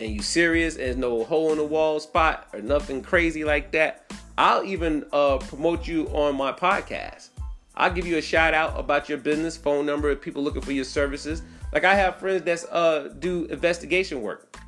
and 0.00 0.10
you 0.10 0.22
serious 0.22 0.76
and 0.76 0.98
no 0.98 1.24
hole 1.24 1.52
in 1.52 1.58
the 1.58 1.64
wall 1.64 2.00
spot 2.00 2.48
or 2.52 2.60
nothing 2.60 3.02
crazy 3.02 3.44
like 3.44 3.70
that, 3.72 4.10
I'll 4.38 4.64
even 4.64 5.04
uh, 5.12 5.38
promote 5.38 5.86
you 5.86 6.06
on 6.08 6.36
my 6.36 6.52
podcast. 6.52 7.28
I'll 7.74 7.92
give 7.92 8.06
you 8.06 8.16
a 8.16 8.22
shout 8.22 8.54
out 8.54 8.78
about 8.78 9.08
your 9.08 9.18
business, 9.18 9.56
phone 9.56 9.86
number, 9.86 10.10
if 10.10 10.20
people 10.20 10.42
looking 10.42 10.62
for 10.62 10.72
your 10.72 10.84
services. 10.84 11.42
Like 11.72 11.84
I 11.84 11.94
have 11.94 12.16
friends 12.16 12.42
that 12.42 12.72
uh, 12.72 13.08
do 13.08 13.44
investigation 13.44 14.22
work, 14.22 14.58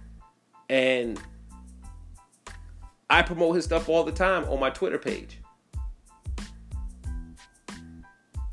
and 0.68 1.20
I 3.10 3.22
promote 3.22 3.56
his 3.56 3.64
stuff 3.64 3.88
all 3.88 4.04
the 4.04 4.12
time 4.12 4.44
on 4.44 4.60
my 4.60 4.70
Twitter 4.70 4.98
page. 4.98 5.38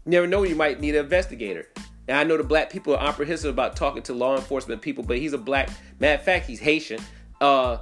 Never 0.05 0.25
know, 0.25 0.43
you 0.43 0.55
might 0.55 0.79
need 0.79 0.95
an 0.95 1.03
investigator. 1.03 1.67
And 2.10 2.18
I 2.18 2.24
know 2.24 2.38
the 2.38 2.44
black 2.44 2.72
people 2.72 2.96
are 2.96 3.08
apprehensive 3.08 3.51
about 3.51 3.75
talking 3.75 4.01
to 4.01 4.13
law 4.16 4.36
enforcement 4.36 4.82
people, 4.82 5.04
but 5.04 5.20
he's 5.20 5.34
a 5.34 5.38
black. 5.38 5.70
Matter 6.00 6.16
of 6.16 6.25
fact, 6.25 6.48
he's 6.48 6.60
Haitian. 6.60 7.00
Uh, 7.39 7.78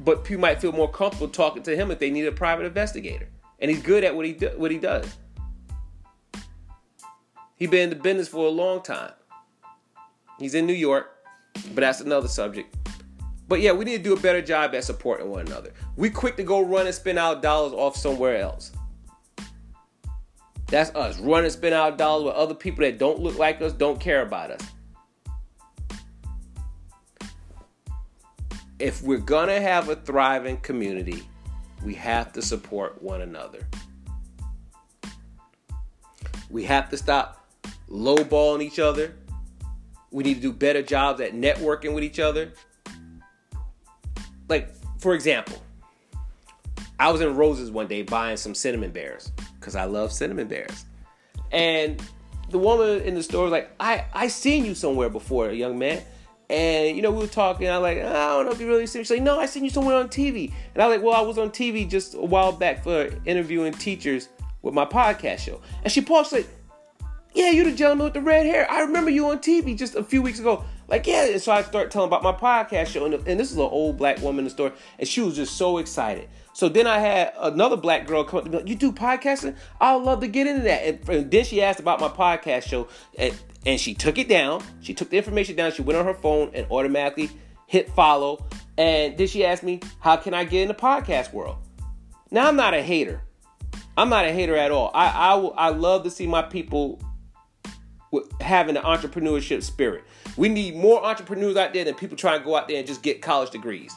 but 0.00 0.24
people 0.24 0.40
might 0.40 0.60
feel 0.60 0.72
more 0.72 0.90
comfortable 0.90 1.28
talking 1.28 1.62
to 1.62 1.76
him 1.76 1.92
if 1.92 2.00
they 2.00 2.10
need 2.10 2.26
a 2.26 2.32
private 2.32 2.66
investigator, 2.66 3.28
and 3.60 3.70
he's 3.70 3.80
good 3.80 4.02
at 4.02 4.16
what 4.16 4.26
he 4.26 4.32
do, 4.32 4.50
what 4.56 4.72
he 4.72 4.78
does. 4.78 5.06
He's 7.54 7.70
been 7.70 7.84
in 7.84 7.90
the 7.90 8.02
business 8.02 8.26
for 8.26 8.46
a 8.46 8.50
long 8.50 8.82
time. 8.82 9.12
He's 10.40 10.54
in 10.56 10.66
New 10.66 10.72
York, 10.72 11.16
but 11.66 11.82
that's 11.82 12.00
another 12.00 12.26
subject. 12.26 12.74
But 13.46 13.60
yeah, 13.60 13.70
we 13.70 13.84
need 13.84 13.98
to 13.98 14.02
do 14.02 14.12
a 14.12 14.20
better 14.20 14.42
job 14.42 14.74
at 14.74 14.82
supporting 14.82 15.30
one 15.30 15.46
another. 15.46 15.72
We 15.94 16.10
quick 16.10 16.36
to 16.38 16.42
go 16.42 16.62
run 16.62 16.86
and 16.86 16.94
spend 16.94 17.16
our 17.16 17.40
dollars 17.40 17.74
off 17.74 17.96
somewhere 17.96 18.38
else. 18.38 18.72
That's 20.72 20.88
us. 20.94 21.20
Run 21.20 21.44
and 21.44 21.52
spend 21.52 21.74
our 21.74 21.92
dollars 21.92 22.24
with 22.24 22.34
other 22.34 22.54
people 22.54 22.82
that 22.82 22.96
don't 22.96 23.20
look 23.20 23.36
like 23.36 23.60
us, 23.60 23.74
don't 23.74 24.00
care 24.00 24.22
about 24.22 24.52
us. 24.52 24.62
If 28.78 29.02
we're 29.02 29.18
gonna 29.18 29.60
have 29.60 29.90
a 29.90 29.96
thriving 29.96 30.56
community, 30.56 31.24
we 31.84 31.92
have 31.92 32.32
to 32.32 32.40
support 32.40 33.02
one 33.02 33.20
another. 33.20 33.68
We 36.48 36.64
have 36.64 36.88
to 36.88 36.96
stop 36.96 37.46
lowballing 37.90 38.62
each 38.62 38.78
other. 38.78 39.14
We 40.10 40.24
need 40.24 40.36
to 40.36 40.40
do 40.40 40.52
better 40.54 40.82
jobs 40.82 41.20
at 41.20 41.34
networking 41.34 41.94
with 41.94 42.02
each 42.02 42.18
other. 42.18 42.54
Like, 44.48 44.70
for 45.00 45.14
example, 45.14 45.62
I 47.02 47.10
was 47.10 47.20
in 47.20 47.34
Roses 47.34 47.72
one 47.72 47.88
day 47.88 48.02
buying 48.02 48.36
some 48.36 48.54
cinnamon 48.54 48.92
bears 48.92 49.32
because 49.58 49.74
I 49.74 49.86
love 49.86 50.12
cinnamon 50.12 50.46
bears. 50.46 50.84
And 51.50 52.00
the 52.50 52.58
woman 52.58 53.00
in 53.00 53.16
the 53.16 53.24
store 53.24 53.42
was 53.42 53.50
like, 53.50 53.72
I, 53.80 54.04
I 54.14 54.28
seen 54.28 54.64
you 54.64 54.76
somewhere 54.76 55.08
before, 55.08 55.50
young 55.50 55.80
man. 55.80 56.00
And 56.48 56.94
you 56.94 57.02
know, 57.02 57.10
we 57.10 57.18
were 57.18 57.26
talking. 57.26 57.68
I 57.68 57.78
like, 57.78 57.98
I 57.98 58.02
don't 58.02 58.46
know 58.46 58.52
if 58.52 58.60
you 58.60 58.68
really 58.68 58.86
seen 58.86 59.00
me. 59.00 59.04
She's 59.04 59.10
like, 59.10 59.22
No, 59.22 59.40
I 59.40 59.46
seen 59.46 59.64
you 59.64 59.70
somewhere 59.70 59.96
on 59.96 60.10
TV. 60.10 60.52
And 60.74 60.82
I 60.82 60.86
was 60.86 60.96
like, 60.96 61.04
Well, 61.04 61.20
I 61.20 61.26
was 61.26 61.38
on 61.38 61.50
TV 61.50 61.90
just 61.90 62.14
a 62.14 62.18
while 62.18 62.52
back 62.52 62.84
for 62.84 63.08
interviewing 63.24 63.72
teachers 63.72 64.28
with 64.62 64.72
my 64.72 64.84
podcast 64.84 65.40
show. 65.40 65.60
And 65.82 65.92
she 65.92 66.02
paused, 66.02 66.30
like, 66.30 66.46
Yeah, 67.34 67.50
you 67.50 67.64
the 67.64 67.72
gentleman 67.72 68.04
with 68.04 68.14
the 68.14 68.20
red 68.20 68.46
hair. 68.46 68.70
I 68.70 68.82
remember 68.82 69.10
you 69.10 69.28
on 69.28 69.40
TV 69.40 69.76
just 69.76 69.96
a 69.96 70.04
few 70.04 70.22
weeks 70.22 70.38
ago. 70.38 70.64
Like, 70.86 71.08
yeah. 71.08 71.24
And 71.24 71.42
so 71.42 71.50
I 71.50 71.62
start 71.62 71.90
telling 71.90 72.06
about 72.06 72.22
my 72.22 72.32
podcast 72.32 72.88
show. 72.88 73.06
And, 73.06 73.14
and 73.26 73.40
this 73.40 73.50
is 73.50 73.56
an 73.56 73.62
old 73.62 73.96
black 73.96 74.20
woman 74.20 74.40
in 74.40 74.44
the 74.44 74.50
store. 74.50 74.72
And 75.00 75.08
she 75.08 75.20
was 75.20 75.34
just 75.34 75.56
so 75.56 75.78
excited. 75.78 76.28
So 76.54 76.68
then 76.68 76.86
I 76.86 76.98
had 76.98 77.32
another 77.38 77.76
black 77.76 78.06
girl 78.06 78.24
come 78.24 78.38
up 78.38 78.44
to 78.44 78.50
me, 78.50 78.62
you 78.66 78.74
do 78.74 78.92
podcasting? 78.92 79.56
I 79.80 79.96
would 79.96 80.04
love 80.04 80.20
to 80.20 80.28
get 80.28 80.46
into 80.46 80.62
that. 80.62 80.84
And, 80.84 81.08
and 81.08 81.30
then 81.30 81.44
she 81.44 81.62
asked 81.62 81.80
about 81.80 82.00
my 82.00 82.08
podcast 82.08 82.64
show, 82.64 82.88
and, 83.18 83.34
and 83.64 83.80
she 83.80 83.94
took 83.94 84.18
it 84.18 84.28
down. 84.28 84.62
She 84.80 84.92
took 84.92 85.10
the 85.10 85.16
information 85.16 85.56
down. 85.56 85.72
She 85.72 85.82
went 85.82 85.98
on 85.98 86.04
her 86.04 86.14
phone 86.14 86.50
and 86.54 86.66
automatically 86.70 87.30
hit 87.66 87.88
follow. 87.90 88.46
And 88.76 89.16
then 89.16 89.26
she 89.26 89.44
asked 89.44 89.62
me, 89.62 89.80
how 90.00 90.16
can 90.16 90.34
I 90.34 90.44
get 90.44 90.62
in 90.62 90.68
the 90.68 90.74
podcast 90.74 91.32
world? 91.32 91.56
Now 92.30 92.48
I'm 92.48 92.56
not 92.56 92.74
a 92.74 92.82
hater. 92.82 93.22
I'm 93.96 94.08
not 94.08 94.26
a 94.26 94.32
hater 94.32 94.56
at 94.56 94.70
all. 94.70 94.90
I 94.94 95.06
I, 95.06 95.36
I 95.36 95.68
love 95.70 96.04
to 96.04 96.10
see 96.10 96.26
my 96.26 96.42
people 96.42 97.00
having 98.40 98.76
an 98.76 98.82
entrepreneurship 98.82 99.62
spirit. 99.62 100.04
We 100.36 100.48
need 100.48 100.76
more 100.76 101.04
entrepreneurs 101.04 101.56
out 101.56 101.72
there 101.72 101.84
than 101.84 101.94
people 101.94 102.16
trying 102.16 102.40
to 102.40 102.44
go 102.44 102.56
out 102.56 102.68
there 102.68 102.78
and 102.78 102.86
just 102.86 103.02
get 103.02 103.22
college 103.22 103.50
degrees. 103.50 103.94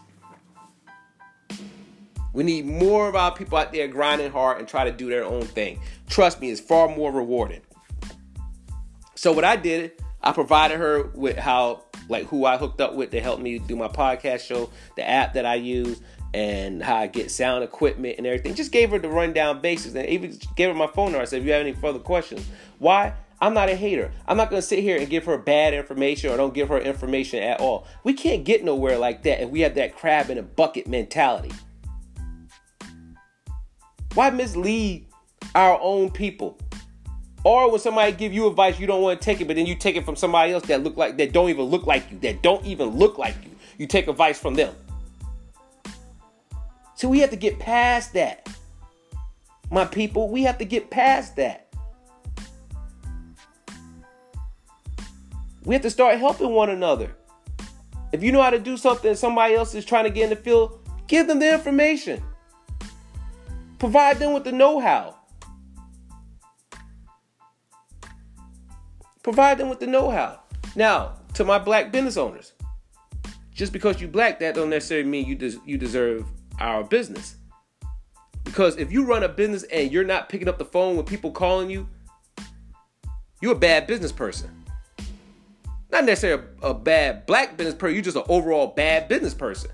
We 2.36 2.44
need 2.44 2.66
more 2.66 3.08
of 3.08 3.16
our 3.16 3.34
people 3.34 3.58
out 3.58 3.72
there 3.72 3.88
grinding 3.88 4.30
hard 4.30 4.60
and 4.60 4.68
try 4.68 4.84
to 4.84 4.92
do 4.92 5.10
their 5.10 5.24
own 5.24 5.44
thing. 5.44 5.80
Trust 6.10 6.42
me, 6.42 6.52
it's 6.52 6.60
far 6.60 6.94
more 6.94 7.10
rewarding. 7.10 7.62
So 9.16 9.32
what 9.32 9.46
I 9.46 9.56
did, 9.56 9.94
I 10.22 10.34
provided 10.34 10.78
her 10.78 11.04
with 11.14 11.38
how 11.38 11.86
like 12.10 12.26
who 12.26 12.46
I 12.46 12.58
hooked 12.58 12.82
up 12.82 12.94
with 12.94 13.12
to 13.12 13.22
help 13.22 13.40
me 13.40 13.58
do 13.60 13.78
my 13.78 13.88
podcast 13.88 14.42
show, 14.42 14.70
the 14.98 15.08
app 15.08 15.34
that 15.36 15.46
I 15.46 15.56
use, 15.56 16.02
and 16.34 16.84
how 16.84 16.98
I 16.98 17.08
get 17.08 17.32
sound 17.32 17.64
equipment 17.64 18.16
and 18.18 18.28
everything. 18.28 18.54
Just 18.54 18.74
gave 18.74 18.90
her 18.90 19.00
the 19.00 19.08
rundown 19.08 19.62
basics 19.62 19.96
and 19.96 20.06
even 20.10 20.38
gave 20.58 20.68
her 20.68 20.76
my 20.76 20.88
phone 20.88 21.14
number. 21.14 21.22
I 21.22 21.26
said, 21.26 21.40
if 21.40 21.46
you 21.46 21.54
have 21.54 21.62
any 21.62 21.72
further 21.72 22.00
questions, 22.00 22.46
why? 22.80 23.14
I'm 23.40 23.54
not 23.54 23.70
a 23.70 23.76
hater. 23.76 24.12
I'm 24.28 24.36
not 24.36 24.50
going 24.50 24.62
to 24.62 24.68
sit 24.68 24.80
here 24.80 24.98
and 24.98 25.10
give 25.10 25.24
her 25.26 25.38
bad 25.38 25.74
information 25.74 26.32
or 26.32 26.38
don't 26.38 26.54
give 26.54 26.68
her 26.68 26.80
information 26.80 27.42
at 27.42 27.62
all. 27.62 27.88
We 28.04 28.14
can't 28.14 28.44
get 28.44 28.64
nowhere 28.64 28.98
like 28.98 29.24
that 29.24 29.42
if 29.42 29.50
we 29.50 29.62
have 29.62 29.76
that 29.76 29.96
crab 29.96 30.30
in 30.30 30.38
a 30.38 30.44
bucket 30.44 30.88
mentality. 30.88 31.52
Why 34.16 34.30
mislead 34.30 35.06
our 35.54 35.80
own 35.80 36.10
people? 36.10 36.58
Or 37.44 37.70
when 37.70 37.80
somebody 37.80 38.12
give 38.14 38.34
you 38.34 38.48
advice, 38.48 38.80
you 38.80 38.88
don't 38.88 39.04
want 39.04 39.22
to 39.22 39.24
take 39.24 39.40
it, 39.40 39.46
but 39.46 39.56
then 39.56 39.68
you 39.68 39.76
take 39.76 39.96
it 39.96 40.04
from 40.04 40.16
somebody 40.16 40.54
else 40.54 40.66
that 40.66 40.84
look 40.84 40.98
like 40.98 41.18
that 41.18 41.32
don't 41.32 41.50
even 41.50 41.66
look 41.66 41.86
like 41.86 42.10
you, 42.10 42.18
that 42.20 42.42
don't 42.42 42.66
even 42.66 42.90
look 42.90 43.20
like 43.20 43.36
you. 43.44 43.52
You 43.78 43.86
take 43.86 44.08
advice 44.08 44.40
from 44.40 44.56
them. 44.56 44.74
So 46.96 47.10
we 47.10 47.20
have 47.20 47.30
to 47.30 47.36
get 47.36 47.60
past 47.60 48.14
that. 48.14 48.50
My 49.70 49.86
people, 49.86 50.30
we 50.30 50.44
have 50.44 50.58
to 50.60 50.66
get 50.66 50.90
past 50.90 51.36
that. 51.36 51.68
We 55.66 55.76
have 55.76 55.82
to 55.82 55.90
start 55.90 56.18
helping 56.20 56.52
one 56.52 56.70
another. 56.70 57.16
If 58.14 58.24
you 58.24 58.32
know 58.32 58.42
how 58.42 58.52
to 58.52 58.60
do 58.60 58.78
something 58.78 59.14
somebody 59.14 59.56
else 59.56 59.76
is 59.76 59.84
trying 59.84 60.06
to 60.06 60.10
get 60.10 60.24
in 60.24 60.30
the 60.30 60.36
field, 60.38 60.80
give 61.08 61.28
them 61.28 61.40
the 61.40 61.54
information. 61.54 62.24
Provide 63.80 64.20
them 64.20 64.34
with 64.34 64.44
the 64.44 64.52
know 64.52 64.80
how. 64.80 65.16
Provide 69.24 69.58
them 69.58 69.70
with 69.70 69.80
the 69.80 69.88
know 69.88 70.10
how. 70.10 70.40
Now, 70.76 71.16
to 71.34 71.44
my 71.44 71.60
black 71.60 71.92
business 71.92 72.18
owners, 72.18 72.54
just 73.54 73.74
because 73.74 74.00
you 74.00 74.08
black, 74.08 74.40
that 74.40 74.56
don't 74.56 74.70
necessarily 74.70 75.10
mean 75.10 75.26
you 75.26 75.36
des- 75.36 75.60
you 75.66 75.78
deserve 75.78 76.26
our 76.60 76.84
business. 76.84 77.36
Because 78.44 78.78
if 78.78 78.92
you 78.92 79.06
run 79.06 79.24
a 79.24 79.30
business 79.30 79.64
and 79.64 79.92
you're 79.92 80.04
not 80.04 80.30
picking 80.30 80.48
up 80.48 80.58
the 80.58 80.66
phone 80.66 80.96
when 80.96 81.06
people 81.06 81.32
calling 81.32 81.70
you, 81.70 81.90
you're 83.42 83.54
a 83.54 83.60
bad 83.60 83.88
business 83.88 84.12
person. 84.12 84.50
Not 85.92 86.06
necessarily 86.06 86.44
a, 86.62 86.70
a 86.70 86.74
bad 86.74 87.26
black 87.26 87.58
business 87.58 87.76
person, 87.76 87.96
you're 87.96 88.04
just 88.04 88.18
an 88.18 88.24
overall 88.30 88.68
bad 88.68 89.08
business 89.08 89.34
person. 89.34 89.72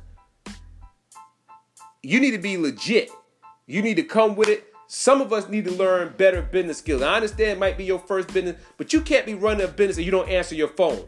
You 2.02 2.20
need 2.20 2.32
to 2.32 2.38
be 2.38 2.58
legit. 2.58 3.12
You 3.66 3.82
need 3.82 3.96
to 3.96 4.04
come 4.04 4.36
with 4.36 4.50
it. 4.50 4.68
Some 4.88 5.22
of 5.22 5.32
us 5.32 5.48
need 5.48 5.66
to 5.66 5.72
learn 5.72 6.14
better 6.18 6.42
business 6.42 6.80
skills. 6.80 7.02
I 7.02 7.16
understand 7.16 7.52
it 7.52 7.60
might 7.60 7.78
be 7.78 7.86
your 7.86 8.00
first 8.00 8.34
business, 8.34 8.62
but 8.78 8.92
you 8.92 9.02
can't 9.02 9.26
be 9.26 9.34
running 9.34 9.64
a 9.66 9.70
business 9.70 9.98
and 9.98 10.06
you 10.06 10.12
don't 10.12 10.28
answer 10.28 10.56
your 10.56 10.68
phone. 10.68 11.08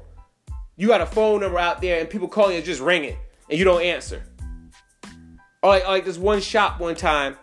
You 0.77 0.87
got 0.87 1.01
a 1.01 1.05
phone 1.05 1.41
number 1.41 1.59
out 1.59 1.81
there 1.81 1.99
and 1.99 2.09
people 2.09 2.27
calling 2.27 2.51
you 2.51 2.57
and 2.57 2.65
just 2.65 2.81
ringing 2.81 3.17
and 3.49 3.59
you 3.59 3.65
don't 3.65 3.81
answer. 3.81 4.23
Or 5.61 5.69
like, 5.69 5.87
like 5.87 6.05
this 6.05 6.17
one 6.17 6.41
shop 6.41 6.79
one 6.79 6.95
time, 6.95 7.37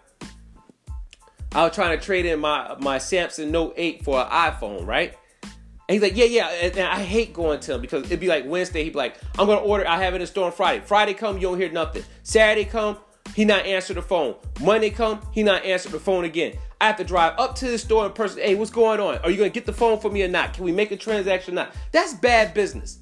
I 1.52 1.64
was 1.64 1.74
trying 1.74 1.98
to 1.98 2.04
trade 2.04 2.26
in 2.26 2.40
my 2.40 2.76
my 2.78 2.98
Samsung 2.98 3.50
Note 3.50 3.74
8 3.76 4.04
for 4.04 4.20
an 4.20 4.28
iPhone, 4.28 4.86
right? 4.86 5.14
And 5.42 5.94
he's 5.94 6.02
like, 6.02 6.16
yeah, 6.16 6.26
yeah. 6.26 6.48
And, 6.62 6.76
and 6.76 6.86
I 6.86 7.02
hate 7.02 7.32
going 7.32 7.58
to 7.60 7.74
him 7.74 7.80
because 7.80 8.04
it'd 8.04 8.20
be 8.20 8.28
like 8.28 8.46
Wednesday. 8.46 8.84
He'd 8.84 8.92
be 8.92 8.98
like, 8.98 9.16
I'm 9.38 9.46
gonna 9.46 9.60
order. 9.60 9.86
I 9.88 10.02
have 10.02 10.14
it 10.14 10.20
in 10.20 10.26
store 10.26 10.46
on 10.46 10.52
Friday. 10.52 10.84
Friday 10.86 11.14
come, 11.14 11.36
you 11.36 11.42
don't 11.42 11.58
hear 11.58 11.70
nothing. 11.70 12.04
Saturday 12.22 12.64
come, 12.64 12.98
he 13.34 13.44
not 13.44 13.64
answer 13.64 13.94
the 13.94 14.02
phone. 14.02 14.34
Monday 14.60 14.90
come, 14.90 15.20
he 15.32 15.42
not 15.42 15.64
answer 15.64 15.88
the 15.88 16.00
phone 16.00 16.24
again. 16.24 16.56
I 16.80 16.86
have 16.86 16.96
to 16.96 17.04
drive 17.04 17.38
up 17.38 17.54
to 17.56 17.70
the 17.70 17.78
store 17.78 18.06
in 18.06 18.12
person. 18.12 18.40
Hey, 18.40 18.54
what's 18.54 18.70
going 18.70 19.00
on? 19.00 19.18
Are 19.18 19.30
you 19.30 19.36
gonna 19.36 19.50
get 19.50 19.66
the 19.66 19.72
phone 19.72 20.00
for 20.00 20.10
me 20.10 20.22
or 20.22 20.28
not? 20.28 20.54
Can 20.54 20.64
we 20.64 20.72
make 20.72 20.90
a 20.90 20.96
transaction 20.96 21.54
or 21.54 21.56
not? 21.56 21.74
That's 21.92 22.14
bad 22.14 22.54
business. 22.54 22.98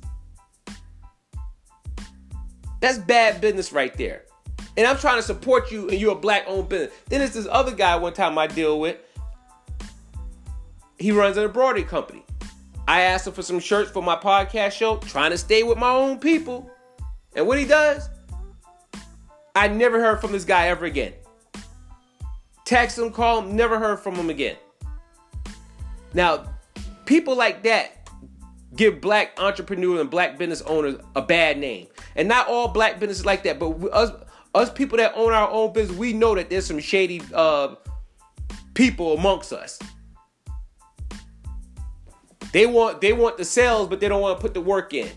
That's 2.81 2.99
bad 2.99 3.41
business 3.41 3.73
right 3.73 3.95
there. 3.97 4.25
And 4.77 4.87
I'm 4.87 4.99
trying 4.99 5.17
to 5.17 5.23
support 5.23 5.73
you 5.73 5.89
and 5.89 5.99
you're 6.01 6.13
a 6.13 6.21
black 6.21 6.45
owned 6.47 6.69
business. 6.69 6.93
Then 7.09 7.21
there's 7.21 7.35
this 7.35 7.49
other 7.51 7.75
guy 7.75 7.97
one 7.97 8.13
time 8.13 8.39
I 8.39 8.47
deal 8.47 8.79
with. 8.79 8.97
He 10.99 11.13
runs 11.13 11.37
an 11.37 11.45
embroidery 11.45 11.85
company. 11.85 12.25
I 12.87 13.03
asked 13.03 13.27
him 13.27 13.33
for 13.33 13.43
some 13.43 13.61
shirts 13.61 13.91
for 13.91 14.03
my 14.03 14.17
podcast 14.17 14.73
show, 14.73 14.97
trying 14.99 15.31
to 15.31 15.39
stay 15.39 15.63
with 15.63 15.79
my 15.79 15.91
own 15.91 16.19
people. 16.19 16.71
And 17.35 17.47
what 17.47 17.59
he 17.59 17.65
does, 17.65 18.09
I 19.55 19.69
never 19.69 20.01
heard 20.01 20.21
from 20.21 20.33
this 20.33 20.45
guy 20.45 20.69
ever 20.69 20.85
again. 20.85 21.13
text 22.65 22.99
him, 22.99 23.11
call 23.11 23.43
them, 23.43 23.57
never 23.57 23.79
heard 23.79 23.99
from 24.01 24.15
him 24.15 24.31
again. 24.31 24.57
Now, 26.15 26.45
people 27.07 27.37
like 27.37 27.63
that 27.63 28.11
give 28.77 29.01
black 29.01 29.33
entrepreneurs 29.39 30.01
and 30.01 30.11
black 30.11 30.39
business 30.39 30.63
owners 30.63 30.97
a 31.17 31.23
bad 31.23 31.59
name. 31.59 31.89
And 32.17 32.29
not 32.29 32.49
all 32.49 32.69
black 32.69 33.01
businesses 33.01 33.27
like 33.27 33.43
that, 33.45 33.59
but 33.59 33.71
us 33.93 34.13
us 34.55 34.71
people 34.71 34.99
that 34.99 35.13
own 35.15 35.33
our 35.33 35.51
own 35.51 35.73
business, 35.73 35.97
we 35.97 36.13
know 36.13 36.35
that 36.35 36.51
there's 36.51 36.67
some 36.67 36.79
shady 36.79 37.23
uh, 37.35 37.75
people 38.75 39.17
amongst 39.17 39.53
us. 39.53 39.79
They 42.53 42.67
want 42.67 43.01
they 43.01 43.13
want 43.13 43.37
the 43.37 43.45
sales, 43.45 43.89
but 43.89 44.01
they 44.01 44.09
don't 44.09 44.23
want 44.23 44.39
to 44.39 44.43
put 44.43 44.55
the 44.55 44.61
work 44.61 44.95
in. 44.95 45.09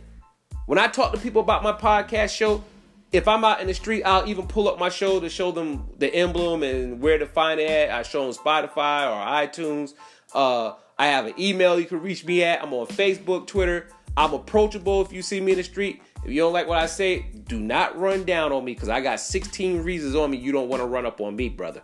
When 0.65 0.77
I 0.77 0.87
talk 0.87 1.13
to 1.13 1.19
people 1.19 1.41
about 1.41 1.63
my 1.63 1.73
podcast 1.73 2.35
show, 2.35 2.63
if 3.11 3.27
I'm 3.27 3.43
out 3.43 3.59
in 3.59 3.67
the 3.67 3.73
street, 3.73 4.03
I'll 4.03 4.27
even 4.27 4.47
pull 4.47 4.69
up 4.69 4.79
my 4.79 4.89
show 4.89 5.19
to 5.19 5.29
show 5.29 5.51
them 5.51 5.89
the 5.97 6.13
emblem 6.13 6.63
and 6.63 7.01
where 7.01 7.17
to 7.17 7.25
find 7.25 7.59
it 7.59 7.69
at. 7.69 7.91
I 7.91 8.03
show 8.03 8.23
them 8.23 8.33
Spotify 8.33 9.09
or 9.09 9.47
iTunes. 9.47 9.93
Uh, 10.33 10.73
I 10.97 11.07
have 11.07 11.25
an 11.25 11.33
email 11.37 11.79
you 11.79 11.85
can 11.85 12.01
reach 12.01 12.25
me 12.25 12.43
at. 12.43 12.63
I'm 12.63 12.73
on 12.73 12.87
Facebook, 12.87 13.47
Twitter. 13.47 13.89
I'm 14.15 14.33
approachable 14.33 15.01
if 15.01 15.11
you 15.11 15.21
see 15.21 15.41
me 15.41 15.51
in 15.51 15.57
the 15.57 15.63
street. 15.63 16.01
If 16.23 16.31
you 16.31 16.41
don't 16.41 16.53
like 16.53 16.67
what 16.67 16.77
I 16.77 16.85
say, 16.85 17.25
do 17.47 17.59
not 17.59 17.97
run 17.99 18.23
down 18.23 18.51
on 18.51 18.63
me 18.63 18.73
because 18.73 18.89
I 18.89 19.01
got 19.01 19.19
16 19.19 19.83
reasons 19.83 20.15
on 20.15 20.31
me 20.31 20.37
you 20.37 20.51
don't 20.51 20.69
want 20.69 20.81
to 20.81 20.85
run 20.85 21.05
up 21.05 21.19
on 21.19 21.35
me, 21.35 21.49
brother. 21.49 21.81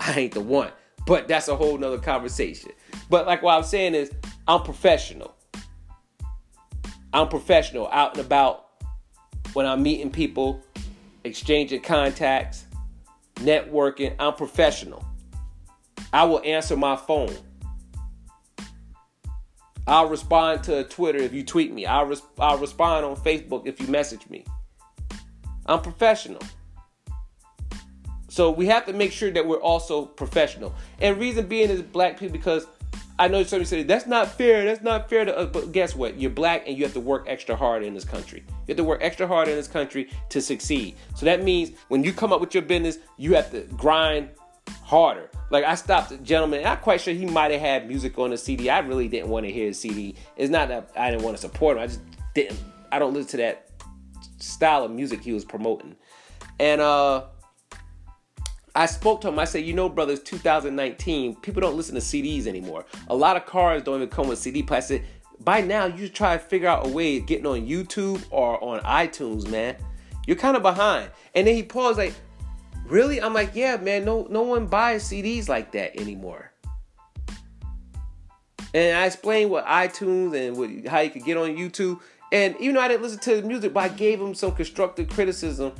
I 0.00 0.12
ain't 0.18 0.34
the 0.34 0.40
one. 0.40 0.70
But 1.06 1.28
that's 1.28 1.48
a 1.48 1.56
whole 1.56 1.76
nother 1.78 1.98
conversation. 1.98 2.72
But 3.08 3.26
like 3.26 3.42
what 3.42 3.56
I'm 3.56 3.62
saying 3.62 3.94
is, 3.94 4.10
I'm 4.48 4.62
professional. 4.62 5.34
I'm 7.12 7.28
professional 7.28 7.88
out 7.88 8.16
and 8.16 8.24
about 8.24 8.69
when 9.52 9.66
I'm 9.66 9.82
meeting 9.82 10.10
people, 10.10 10.62
exchanging 11.24 11.82
contacts, 11.82 12.64
networking. 13.36 14.14
I'm 14.18 14.34
professional. 14.34 15.04
I 16.12 16.24
will 16.24 16.40
answer 16.44 16.76
my 16.76 16.96
phone. 16.96 17.36
I'll 19.86 20.08
respond 20.08 20.62
to 20.64 20.84
Twitter 20.84 21.18
if 21.18 21.32
you 21.32 21.44
tweet 21.44 21.72
me. 21.72 21.86
I'll, 21.86 22.06
res- 22.06 22.22
I'll 22.38 22.58
respond 22.58 23.04
on 23.04 23.16
Facebook 23.16 23.66
if 23.66 23.80
you 23.80 23.86
message 23.88 24.28
me. 24.28 24.44
I'm 25.66 25.80
professional. 25.80 26.42
So 28.28 28.50
we 28.50 28.66
have 28.66 28.86
to 28.86 28.92
make 28.92 29.10
sure 29.10 29.30
that 29.32 29.44
we're 29.44 29.60
also 29.60 30.04
professional. 30.06 30.72
And 31.00 31.18
reason 31.18 31.46
being 31.46 31.70
is 31.70 31.82
black 31.82 32.18
people 32.18 32.32
because 32.32 32.66
I 33.20 33.28
know 33.28 33.42
somebody 33.42 33.66
said 33.66 33.86
that's 33.86 34.06
not 34.06 34.32
fair. 34.32 34.64
That's 34.64 34.80
not 34.80 35.10
fair 35.10 35.26
to 35.26 35.36
us. 35.36 35.50
But 35.52 35.72
guess 35.72 35.94
what? 35.94 36.18
You're 36.18 36.30
black 36.30 36.66
and 36.66 36.74
you 36.74 36.84
have 36.84 36.94
to 36.94 37.00
work 37.00 37.26
extra 37.28 37.54
hard 37.54 37.82
in 37.82 37.92
this 37.92 38.04
country. 38.04 38.42
You 38.48 38.64
have 38.68 38.78
to 38.78 38.84
work 38.84 39.00
extra 39.02 39.26
hard 39.26 39.46
in 39.46 39.56
this 39.56 39.68
country 39.68 40.08
to 40.30 40.40
succeed. 40.40 40.96
So 41.14 41.26
that 41.26 41.44
means 41.44 41.72
when 41.88 42.02
you 42.02 42.14
come 42.14 42.32
up 42.32 42.40
with 42.40 42.54
your 42.54 42.62
business, 42.62 42.98
you 43.18 43.34
have 43.34 43.50
to 43.50 43.60
grind 43.76 44.30
harder. 44.82 45.28
Like 45.50 45.64
I 45.64 45.74
stopped 45.74 46.12
a 46.12 46.16
gentleman. 46.16 46.64
I'm 46.64 46.78
quite 46.78 47.02
sure 47.02 47.12
he 47.12 47.26
might 47.26 47.50
have 47.50 47.60
had 47.60 47.86
music 47.86 48.18
on 48.18 48.30
the 48.30 48.38
CD. 48.38 48.70
I 48.70 48.78
really 48.78 49.06
didn't 49.06 49.28
want 49.28 49.44
to 49.44 49.52
hear 49.52 49.66
his 49.66 49.78
CD. 49.78 50.16
It's 50.38 50.50
not 50.50 50.68
that 50.68 50.90
I 50.96 51.10
didn't 51.10 51.22
want 51.22 51.36
to 51.36 51.40
support 51.42 51.76
him. 51.76 51.82
I 51.82 51.88
just 51.88 52.00
didn't. 52.34 52.58
I 52.90 52.98
don't 52.98 53.12
listen 53.12 53.32
to 53.32 53.36
that 53.36 53.70
style 54.38 54.82
of 54.82 54.92
music 54.92 55.20
he 55.20 55.34
was 55.34 55.44
promoting. 55.44 55.94
And 56.58 56.80
uh 56.80 57.24
I 58.74 58.86
spoke 58.86 59.20
to 59.22 59.28
him. 59.28 59.38
I 59.38 59.44
said, 59.44 59.64
you 59.64 59.74
know, 59.74 59.88
brothers, 59.88 60.20
2019, 60.20 61.36
people 61.36 61.60
don't 61.60 61.76
listen 61.76 61.94
to 61.94 62.00
CDs 62.00 62.46
anymore. 62.46 62.84
A 63.08 63.14
lot 63.14 63.36
of 63.36 63.46
cars 63.46 63.82
don't 63.82 63.96
even 63.96 64.08
come 64.08 64.28
with 64.28 64.38
CD 64.38 64.62
players. 64.62 64.84
I 64.84 64.88
said, 64.88 65.04
by 65.40 65.60
now, 65.60 65.86
you 65.86 66.06
should 66.06 66.14
try 66.14 66.36
to 66.36 66.42
figure 66.42 66.68
out 66.68 66.86
a 66.86 66.90
way 66.90 67.16
of 67.18 67.26
getting 67.26 67.46
on 67.46 67.66
YouTube 67.66 68.22
or 68.30 68.62
on 68.62 68.80
iTunes, 68.80 69.48
man. 69.48 69.76
You're 70.26 70.36
kind 70.36 70.56
of 70.56 70.62
behind. 70.62 71.10
And 71.34 71.46
then 71.46 71.54
he 71.54 71.62
paused, 71.62 71.98
like, 71.98 72.14
really? 72.86 73.20
I'm 73.20 73.34
like, 73.34 73.52
yeah, 73.54 73.76
man. 73.76 74.04
No, 74.04 74.26
no 74.30 74.42
one 74.42 74.66
buys 74.66 75.04
CDs 75.04 75.48
like 75.48 75.72
that 75.72 75.98
anymore. 75.98 76.52
And 78.72 78.96
I 78.96 79.06
explained 79.06 79.50
what 79.50 79.66
iTunes 79.66 80.34
and 80.36 80.56
what, 80.56 80.86
how 80.86 81.00
you 81.00 81.10
could 81.10 81.24
get 81.24 81.36
on 81.36 81.56
YouTube. 81.56 82.00
And 82.30 82.54
even 82.60 82.76
though 82.76 82.82
I 82.82 82.88
didn't 82.88 83.02
listen 83.02 83.18
to 83.20 83.40
the 83.40 83.42
music, 83.42 83.72
but 83.72 83.80
I 83.80 83.88
gave 83.88 84.20
him 84.20 84.34
some 84.34 84.52
constructive 84.52 85.08
criticism 85.08 85.72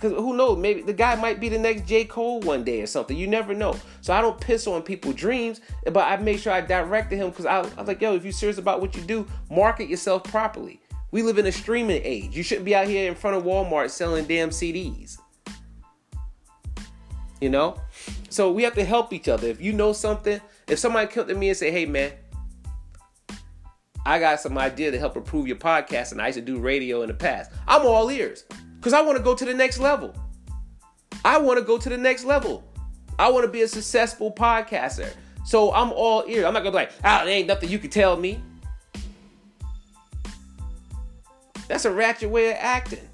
because 0.00 0.16
who 0.16 0.34
knows? 0.34 0.56
Maybe 0.56 0.80
the 0.80 0.94
guy 0.94 1.14
might 1.16 1.40
be 1.40 1.50
the 1.50 1.58
next 1.58 1.86
J. 1.86 2.04
Cole 2.04 2.40
one 2.40 2.64
day 2.64 2.80
or 2.80 2.86
something. 2.86 3.16
You 3.16 3.26
never 3.26 3.52
know. 3.54 3.76
So 4.00 4.14
I 4.14 4.22
don't 4.22 4.40
piss 4.40 4.66
on 4.66 4.80
people's 4.82 5.16
dreams, 5.16 5.60
but 5.84 5.98
I 5.98 6.16
make 6.16 6.38
sure 6.38 6.52
I 6.52 6.62
directed 6.62 7.16
him 7.16 7.28
because 7.28 7.44
I, 7.44 7.58
I 7.58 7.60
was 7.60 7.86
like, 7.86 8.00
yo, 8.00 8.14
if 8.14 8.24
you're 8.24 8.32
serious 8.32 8.56
about 8.56 8.80
what 8.80 8.96
you 8.96 9.02
do, 9.02 9.26
market 9.50 9.88
yourself 9.90 10.24
properly. 10.24 10.80
We 11.10 11.22
live 11.22 11.38
in 11.38 11.46
a 11.46 11.52
streaming 11.52 12.00
age. 12.02 12.34
You 12.34 12.42
shouldn't 12.42 12.64
be 12.64 12.74
out 12.74 12.86
here 12.86 13.08
in 13.08 13.14
front 13.14 13.36
of 13.36 13.42
Walmart 13.42 13.90
selling 13.90 14.24
damn 14.24 14.50
CDs. 14.50 15.18
You 17.40 17.50
know? 17.50 17.78
So 18.30 18.52
we 18.52 18.62
have 18.62 18.74
to 18.74 18.84
help 18.84 19.12
each 19.12 19.28
other. 19.28 19.48
If 19.48 19.60
you 19.60 19.74
know 19.74 19.92
something, 19.92 20.40
if 20.66 20.78
somebody 20.78 21.08
come 21.08 21.28
to 21.28 21.34
me 21.34 21.48
and 21.48 21.58
say, 21.58 21.70
hey 21.70 21.84
man, 21.84 22.12
I 24.06 24.18
got 24.18 24.40
some 24.40 24.56
idea 24.56 24.90
to 24.92 24.98
help 24.98 25.16
improve 25.16 25.46
your 25.46 25.56
podcast, 25.56 26.12
and 26.12 26.22
I 26.22 26.28
used 26.28 26.38
to 26.38 26.44
do 26.44 26.58
radio 26.58 27.02
in 27.02 27.08
the 27.08 27.14
past. 27.14 27.52
I'm 27.68 27.86
all 27.86 28.10
ears. 28.10 28.44
Because 28.80 28.94
I 28.94 29.02
want 29.02 29.18
to 29.18 29.22
go 29.22 29.34
to 29.34 29.44
the 29.44 29.52
next 29.52 29.78
level. 29.78 30.14
I 31.22 31.36
want 31.36 31.58
to 31.58 31.64
go 31.64 31.76
to 31.76 31.88
the 31.90 31.98
next 31.98 32.24
level. 32.24 32.64
I 33.18 33.30
want 33.30 33.44
to 33.44 33.52
be 33.52 33.60
a 33.60 33.68
successful 33.68 34.32
podcaster. 34.32 35.12
So 35.44 35.70
I'm 35.74 35.92
all 35.92 36.24
ears. 36.26 36.46
I'm 36.46 36.54
not 36.54 36.60
gonna 36.60 36.70
be 36.70 36.76
like, 36.76 36.92
ah, 37.04 37.22
there 37.24 37.34
ain't 37.34 37.46
nothing 37.46 37.68
you 37.68 37.78
can 37.78 37.90
tell 37.90 38.16
me. 38.16 38.40
That's 41.68 41.84
a 41.84 41.92
ratchet 41.92 42.30
way 42.30 42.50
of 42.50 42.56
acting. 42.58 43.06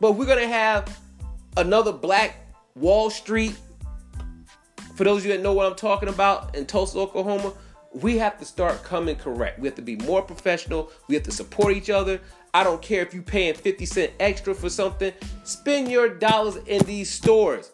But 0.00 0.12
we're 0.12 0.26
gonna 0.26 0.46
have 0.46 1.00
another 1.56 1.92
black 1.92 2.36
Wall 2.74 3.08
Street. 3.08 3.56
For 4.96 5.04
those 5.04 5.22
of 5.22 5.26
you 5.26 5.32
that 5.32 5.42
know 5.42 5.54
what 5.54 5.64
I'm 5.64 5.76
talking 5.76 6.10
about 6.10 6.54
in 6.54 6.66
Tulsa, 6.66 6.98
Oklahoma, 6.98 7.54
we 7.92 8.18
have 8.18 8.38
to 8.38 8.44
start 8.44 8.82
coming 8.84 9.16
correct. 9.16 9.58
We 9.58 9.66
have 9.66 9.74
to 9.76 9.82
be 9.82 9.96
more 9.96 10.22
professional. 10.22 10.92
We 11.08 11.14
have 11.14 11.24
to 11.24 11.32
support 11.32 11.74
each 11.74 11.90
other. 11.90 12.20
I 12.54 12.64
don't 12.64 12.80
care 12.80 13.02
if 13.02 13.12
you're 13.14 13.22
paying 13.22 13.54
50 13.54 13.86
cent 13.86 14.12
extra 14.20 14.54
for 14.54 14.70
something. 14.70 15.12
Spend 15.44 15.90
your 15.90 16.08
dollars 16.08 16.56
in 16.66 16.84
these 16.84 17.10
stores. 17.10 17.72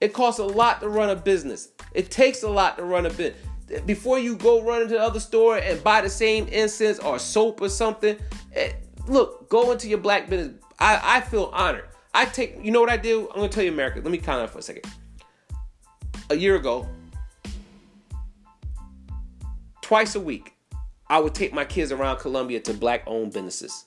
It 0.00 0.12
costs 0.12 0.38
a 0.38 0.44
lot 0.44 0.80
to 0.80 0.88
run 0.88 1.10
a 1.10 1.16
business. 1.16 1.70
It 1.92 2.10
takes 2.10 2.42
a 2.42 2.48
lot 2.48 2.76
to 2.76 2.84
run 2.84 3.06
a 3.06 3.10
business. 3.10 3.42
Before 3.84 4.18
you 4.18 4.36
go 4.36 4.62
run 4.62 4.82
into 4.82 4.94
the 4.94 5.00
other 5.00 5.18
store 5.18 5.58
and 5.58 5.82
buy 5.82 6.00
the 6.00 6.10
same 6.10 6.46
incense 6.48 6.98
or 7.00 7.18
soap 7.18 7.60
or 7.60 7.68
something, 7.68 8.16
eh, 8.54 8.72
look, 9.08 9.48
go 9.48 9.72
into 9.72 9.88
your 9.88 9.98
black 9.98 10.28
business. 10.28 10.62
I, 10.78 11.00
I 11.02 11.20
feel 11.20 11.50
honored. 11.52 11.86
I 12.14 12.26
take, 12.26 12.58
you 12.62 12.70
know 12.70 12.80
what 12.80 12.90
I 12.90 12.96
do? 12.96 13.28
I'm 13.30 13.36
gonna 13.36 13.48
tell 13.48 13.64
you, 13.64 13.72
America. 13.72 14.00
Let 14.00 14.10
me 14.10 14.18
comment 14.18 14.50
for 14.50 14.58
a 14.58 14.62
second. 14.62 14.84
A 16.30 16.36
year 16.36 16.56
ago, 16.56 16.88
twice 19.86 20.16
a 20.16 20.20
week, 20.20 20.56
I 21.08 21.20
would 21.20 21.32
take 21.32 21.52
my 21.52 21.64
kids 21.64 21.92
around 21.92 22.18
Columbia 22.18 22.58
to 22.58 22.74
black 22.74 23.04
owned 23.06 23.32
businesses. 23.32 23.84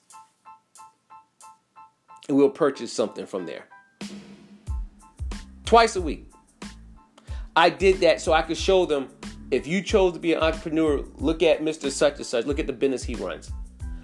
And 2.29 2.37
we'll 2.37 2.49
purchase 2.49 2.93
something 2.93 3.25
from 3.25 3.45
there. 3.45 3.65
Twice 5.65 5.97
a 5.97 6.01
week. 6.01 6.31
I 7.53 7.69
did 7.69 7.99
that 7.99 8.21
so 8.21 8.31
I 8.31 8.43
could 8.43 8.55
show 8.55 8.85
them 8.85 9.09
if 9.51 9.67
you 9.67 9.81
chose 9.81 10.13
to 10.13 10.19
be 10.19 10.31
an 10.31 10.41
entrepreneur, 10.41 11.03
look 11.17 11.43
at 11.43 11.59
Mr. 11.61 11.91
Such 11.91 12.15
and 12.15 12.25
Such, 12.25 12.45
look 12.45 12.59
at 12.59 12.67
the 12.67 12.71
business 12.71 13.03
he 13.03 13.15
runs. 13.15 13.51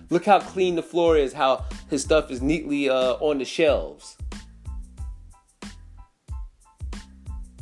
Look 0.09 0.25
how 0.25 0.41
clean 0.41 0.75
the 0.75 0.83
floor 0.83 1.15
is, 1.15 1.31
how 1.31 1.63
his 1.89 2.01
stuff 2.01 2.29
is 2.29 2.41
neatly 2.41 2.89
uh, 2.89 3.13
on 3.21 3.37
the 3.37 3.45
shelves. 3.45 4.17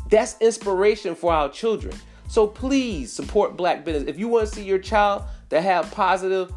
That's 0.09 0.41
inspiration 0.41 1.13
for 1.13 1.31
our 1.31 1.49
children. 1.49 1.95
So 2.33 2.47
please 2.47 3.13
support 3.13 3.55
black 3.55 3.85
business. 3.85 4.09
If 4.09 4.17
you 4.17 4.27
want 4.27 4.49
to 4.49 4.55
see 4.55 4.63
your 4.63 4.79
child 4.79 5.21
that 5.49 5.61
have 5.61 5.91
positive, 5.91 6.51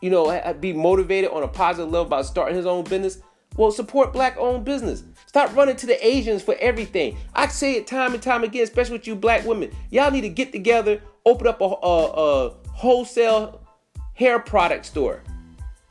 you 0.00 0.08
know, 0.08 0.54
be 0.60 0.72
motivated 0.72 1.32
on 1.32 1.42
a 1.42 1.48
positive 1.48 1.90
level 1.90 2.06
about 2.06 2.24
starting 2.24 2.54
his 2.54 2.64
own 2.64 2.84
business, 2.84 3.18
well, 3.56 3.72
support 3.72 4.12
black 4.12 4.36
owned 4.38 4.64
business. 4.64 5.02
Stop 5.26 5.56
running 5.56 5.74
to 5.74 5.86
the 5.86 6.06
Asians 6.06 6.44
for 6.44 6.54
everything. 6.60 7.16
I 7.34 7.48
say 7.48 7.74
it 7.74 7.88
time 7.88 8.14
and 8.14 8.22
time 8.22 8.44
again, 8.44 8.62
especially 8.62 8.98
with 8.98 9.08
you 9.08 9.16
black 9.16 9.44
women. 9.44 9.72
Y'all 9.90 10.12
need 10.12 10.20
to 10.20 10.28
get 10.28 10.52
together, 10.52 11.02
open 11.26 11.48
up 11.48 11.60
a, 11.60 11.64
a, 11.64 12.46
a 12.46 12.50
wholesale 12.68 13.66
hair 14.12 14.38
product 14.38 14.86
store, 14.86 15.24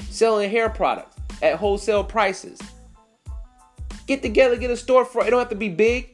selling 0.10 0.50
hair 0.50 0.70
products 0.70 1.18
at 1.42 1.58
wholesale 1.58 2.06
prices. 2.06 2.58
Get 4.08 4.22
together, 4.22 4.56
get 4.56 4.72
a 4.72 4.76
storefront. 4.76 5.28
It 5.28 5.32
don't 5.32 5.40
have 5.40 5.50
to 5.50 5.56
be 5.56 5.68
big. 5.68 6.13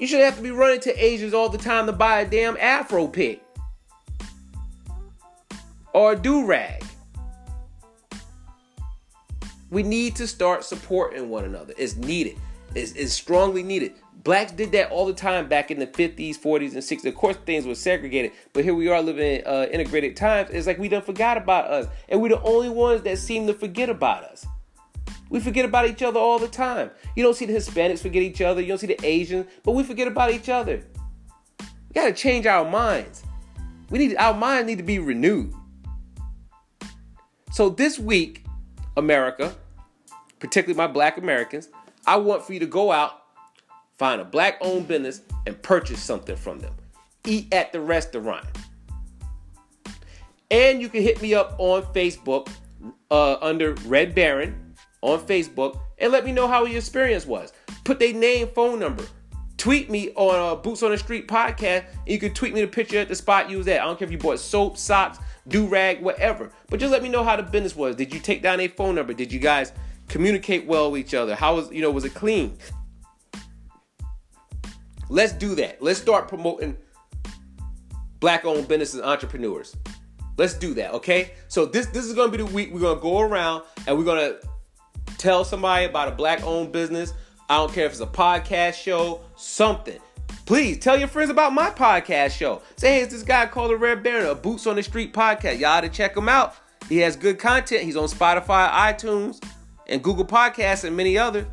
You 0.00 0.06
should 0.06 0.20
have 0.20 0.36
to 0.36 0.42
be 0.42 0.50
running 0.50 0.80
to 0.80 1.04
Asians 1.04 1.34
all 1.34 1.50
the 1.50 1.58
time 1.58 1.84
to 1.84 1.92
buy 1.92 2.20
a 2.20 2.26
damn 2.28 2.56
Afro 2.56 3.06
pick 3.06 3.44
or 5.92 6.12
a 6.12 6.16
do 6.16 6.46
rag. 6.46 6.82
We 9.68 9.82
need 9.82 10.16
to 10.16 10.26
start 10.26 10.64
supporting 10.64 11.28
one 11.28 11.44
another. 11.44 11.74
It's 11.76 11.96
needed. 11.96 12.38
It's, 12.74 12.92
it's, 12.92 13.12
strongly 13.12 13.62
needed. 13.62 13.92
Blacks 14.24 14.52
did 14.52 14.72
that 14.72 14.90
all 14.90 15.04
the 15.04 15.12
time 15.12 15.48
back 15.48 15.70
in 15.70 15.78
the 15.78 15.86
50s, 15.86 16.38
40s, 16.38 16.72
and 16.72 16.82
60s. 16.82 17.04
Of 17.04 17.14
course, 17.14 17.36
things 17.44 17.66
were 17.66 17.74
segregated, 17.74 18.32
but 18.54 18.64
here 18.64 18.74
we 18.74 18.88
are 18.88 19.02
living 19.02 19.40
in 19.40 19.46
uh, 19.46 19.66
integrated 19.70 20.16
times. 20.16 20.48
It's 20.50 20.66
like 20.66 20.78
we 20.78 20.88
done 20.88 21.02
forgot 21.02 21.36
about 21.36 21.66
us, 21.70 21.88
and 22.08 22.22
we're 22.22 22.30
the 22.30 22.42
only 22.42 22.70
ones 22.70 23.02
that 23.02 23.18
seem 23.18 23.46
to 23.48 23.54
forget 23.54 23.90
about 23.90 24.24
us. 24.24 24.46
We 25.30 25.38
forget 25.38 25.64
about 25.64 25.86
each 25.88 26.02
other 26.02 26.18
all 26.18 26.40
the 26.40 26.48
time. 26.48 26.90
You 27.14 27.22
don't 27.22 27.34
see 27.34 27.46
the 27.46 27.52
Hispanics 27.52 28.00
forget 28.00 28.22
each 28.22 28.40
other. 28.42 28.60
You 28.60 28.68
don't 28.68 28.78
see 28.78 28.88
the 28.88 29.06
Asians, 29.06 29.46
but 29.62 29.72
we 29.72 29.84
forget 29.84 30.08
about 30.08 30.32
each 30.32 30.48
other. 30.48 30.82
We 31.60 31.94
gotta 31.94 32.12
change 32.12 32.46
our 32.46 32.68
minds. 32.68 33.22
We 33.90 33.98
need 34.00 34.16
our 34.16 34.34
minds 34.34 34.66
need 34.66 34.78
to 34.78 34.84
be 34.84 34.98
renewed. 34.98 35.54
So 37.52 37.68
this 37.68 37.98
week, 37.98 38.44
America, 38.96 39.54
particularly 40.40 40.76
my 40.76 40.92
black 40.92 41.16
Americans, 41.16 41.68
I 42.06 42.16
want 42.16 42.44
for 42.44 42.52
you 42.52 42.60
to 42.60 42.66
go 42.66 42.90
out, 42.90 43.22
find 43.94 44.20
a 44.20 44.24
black 44.24 44.58
owned 44.60 44.88
business, 44.88 45.22
and 45.46 45.60
purchase 45.62 46.02
something 46.02 46.36
from 46.36 46.58
them. 46.58 46.74
Eat 47.24 47.52
at 47.54 47.72
the 47.72 47.80
restaurant. 47.80 48.46
And 50.50 50.80
you 50.80 50.88
can 50.88 51.02
hit 51.02 51.22
me 51.22 51.34
up 51.34 51.54
on 51.58 51.82
Facebook 51.94 52.48
uh, 53.12 53.36
under 53.40 53.74
Red 53.86 54.14
Baron 54.14 54.59
on 55.02 55.18
Facebook 55.20 55.80
and 55.98 56.12
let 56.12 56.24
me 56.24 56.32
know 56.32 56.48
how 56.48 56.64
your 56.64 56.78
experience 56.78 57.26
was. 57.26 57.52
Put 57.84 57.98
their 57.98 58.12
name, 58.12 58.48
phone 58.48 58.78
number. 58.78 59.04
Tweet 59.56 59.90
me 59.90 60.10
on 60.14 60.34
uh, 60.34 60.54
Boots 60.56 60.82
on 60.82 60.90
the 60.90 60.98
Street 60.98 61.28
podcast. 61.28 61.84
and 61.84 62.08
you 62.08 62.18
can 62.18 62.32
tweet 62.32 62.54
me 62.54 62.62
the 62.62 62.66
picture 62.66 62.98
at 62.98 63.08
the 63.08 63.14
spot 63.14 63.50
you 63.50 63.58
was 63.58 63.68
at. 63.68 63.80
I 63.80 63.84
don't 63.84 63.98
care 63.98 64.06
if 64.06 64.12
you 64.12 64.16
bought 64.16 64.38
soap, 64.38 64.78
socks, 64.78 65.18
do 65.48 65.66
rag, 65.66 66.00
whatever. 66.00 66.50
But 66.68 66.80
just 66.80 66.92
let 66.92 67.02
me 67.02 67.10
know 67.10 67.22
how 67.22 67.36
the 67.36 67.42
business 67.42 67.76
was. 67.76 67.94
Did 67.96 68.14
you 68.14 68.20
take 68.20 68.42
down 68.42 68.60
a 68.60 68.68
phone 68.68 68.94
number? 68.94 69.12
Did 69.12 69.30
you 69.30 69.38
guys 69.38 69.72
communicate 70.08 70.66
well 70.66 70.90
with 70.90 71.02
each 71.02 71.14
other? 71.14 71.34
How 71.34 71.56
was 71.56 71.70
you 71.70 71.82
know 71.82 71.90
was 71.90 72.04
it 72.04 72.14
clean? 72.14 72.56
Let's 75.10 75.32
do 75.32 75.54
that. 75.56 75.82
Let's 75.82 76.00
start 76.00 76.28
promoting 76.28 76.76
black-owned 78.20 78.68
businesses, 78.68 79.00
entrepreneurs. 79.00 79.76
Let's 80.36 80.54
do 80.54 80.72
that, 80.74 80.92
okay? 80.94 81.32
So 81.48 81.66
this 81.66 81.86
this 81.86 82.06
is 82.06 82.14
gonna 82.14 82.32
be 82.32 82.38
the 82.38 82.46
week 82.46 82.72
we're 82.72 82.80
gonna 82.80 83.00
go 83.00 83.20
around 83.20 83.64
and 83.86 83.98
we're 83.98 84.04
gonna 84.04 84.36
tell 85.20 85.44
somebody 85.44 85.84
about 85.84 86.08
a 86.08 86.12
black-owned 86.12 86.72
business. 86.72 87.12
I 87.48 87.58
don't 87.58 87.72
care 87.72 87.84
if 87.84 87.92
it's 87.92 88.00
a 88.00 88.06
podcast 88.06 88.74
show, 88.74 89.20
something. 89.36 89.98
Please 90.46 90.78
tell 90.78 90.98
your 90.98 91.08
friends 91.08 91.30
about 91.30 91.52
my 91.52 91.70
podcast 91.70 92.30
show. 92.30 92.62
Say, 92.76 92.94
hey, 92.94 93.02
it's 93.02 93.12
this 93.12 93.22
guy 93.22 93.46
called 93.46 93.70
the 93.70 93.76
Red 93.76 94.02
Baron, 94.02 94.26
a 94.26 94.34
Boots 94.34 94.66
on 94.66 94.76
the 94.76 94.82
Street 94.82 95.12
podcast. 95.12 95.58
Y'all 95.58 95.70
ought 95.70 95.82
to 95.82 95.88
check 95.88 96.16
him 96.16 96.28
out. 96.28 96.54
He 96.88 96.98
has 96.98 97.16
good 97.16 97.38
content. 97.38 97.82
He's 97.82 97.96
on 97.96 98.08
Spotify, 98.08 98.70
iTunes, 98.70 99.44
and 99.86 100.02
Google 100.02 100.24
Podcasts, 100.24 100.84
and 100.84 100.96
many 100.96 101.18
others. 101.18 101.46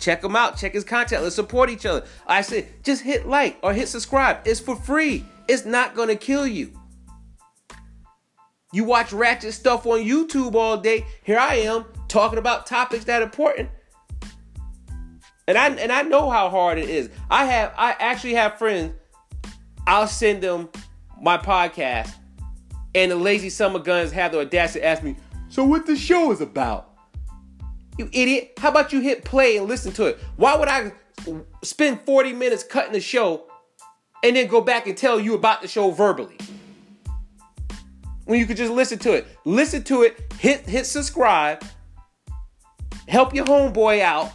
Check 0.00 0.24
him 0.24 0.34
out. 0.34 0.56
Check 0.56 0.72
his 0.72 0.84
content. 0.84 1.22
Let's 1.22 1.34
support 1.34 1.70
each 1.70 1.86
other. 1.86 2.06
I 2.26 2.40
said, 2.40 2.66
just 2.82 3.02
hit 3.02 3.26
like 3.26 3.58
or 3.62 3.72
hit 3.72 3.88
subscribe. 3.88 4.38
It's 4.44 4.60
for 4.60 4.76
free. 4.76 5.24
It's 5.46 5.64
not 5.64 5.94
gonna 5.94 6.16
kill 6.16 6.46
you. 6.46 6.72
You 8.72 8.84
watch 8.84 9.12
ratchet 9.12 9.54
stuff 9.54 9.86
on 9.86 10.00
YouTube 10.00 10.54
all 10.54 10.76
day. 10.78 11.06
Here 11.22 11.38
I 11.38 11.56
am 11.56 11.84
talking 12.14 12.38
about 12.38 12.64
topics 12.64 13.04
that 13.06 13.22
important. 13.22 13.68
And 15.48 15.58
I 15.58 15.68
and 15.68 15.90
I 15.90 16.02
know 16.02 16.30
how 16.30 16.48
hard 16.48 16.78
it 16.78 16.88
is. 16.88 17.10
I 17.28 17.44
have 17.44 17.74
I 17.76 17.96
actually 17.98 18.34
have 18.34 18.56
friends. 18.56 18.94
I'll 19.86 20.06
send 20.06 20.40
them 20.40 20.70
my 21.20 21.36
podcast, 21.36 22.14
and 22.94 23.10
the 23.10 23.16
lazy 23.16 23.50
summer 23.50 23.80
guns 23.80 24.12
have 24.12 24.32
the 24.32 24.38
audacity 24.38 24.80
to 24.80 24.86
ask 24.86 25.02
me, 25.02 25.16
"So 25.48 25.64
what 25.64 25.86
the 25.86 25.96
show 25.96 26.30
is 26.30 26.40
about?" 26.40 26.92
You 27.98 28.08
idiot! 28.12 28.52
How 28.58 28.70
about 28.70 28.92
you 28.92 29.00
hit 29.00 29.24
play 29.24 29.56
and 29.56 29.66
listen 29.66 29.92
to 29.94 30.06
it? 30.06 30.18
Why 30.36 30.56
would 30.56 30.68
I 30.68 30.92
spend 31.62 32.00
40 32.06 32.32
minutes 32.32 32.62
cutting 32.62 32.92
the 32.92 33.00
show 33.00 33.44
and 34.22 34.36
then 34.36 34.46
go 34.46 34.60
back 34.60 34.86
and 34.86 34.96
tell 34.96 35.20
you 35.20 35.34
about 35.34 35.62
the 35.62 35.68
show 35.68 35.90
verbally? 35.90 36.38
when 38.24 38.38
you 38.38 38.46
could 38.46 38.56
just 38.56 38.72
listen 38.72 38.98
to 39.00 39.12
it. 39.12 39.26
Listen 39.44 39.82
to 39.84 40.02
it, 40.02 40.32
hit 40.38 40.60
hit 40.60 40.86
subscribe, 40.86 41.62
help 43.08 43.34
your 43.34 43.44
homeboy 43.44 44.00
out. 44.00 44.32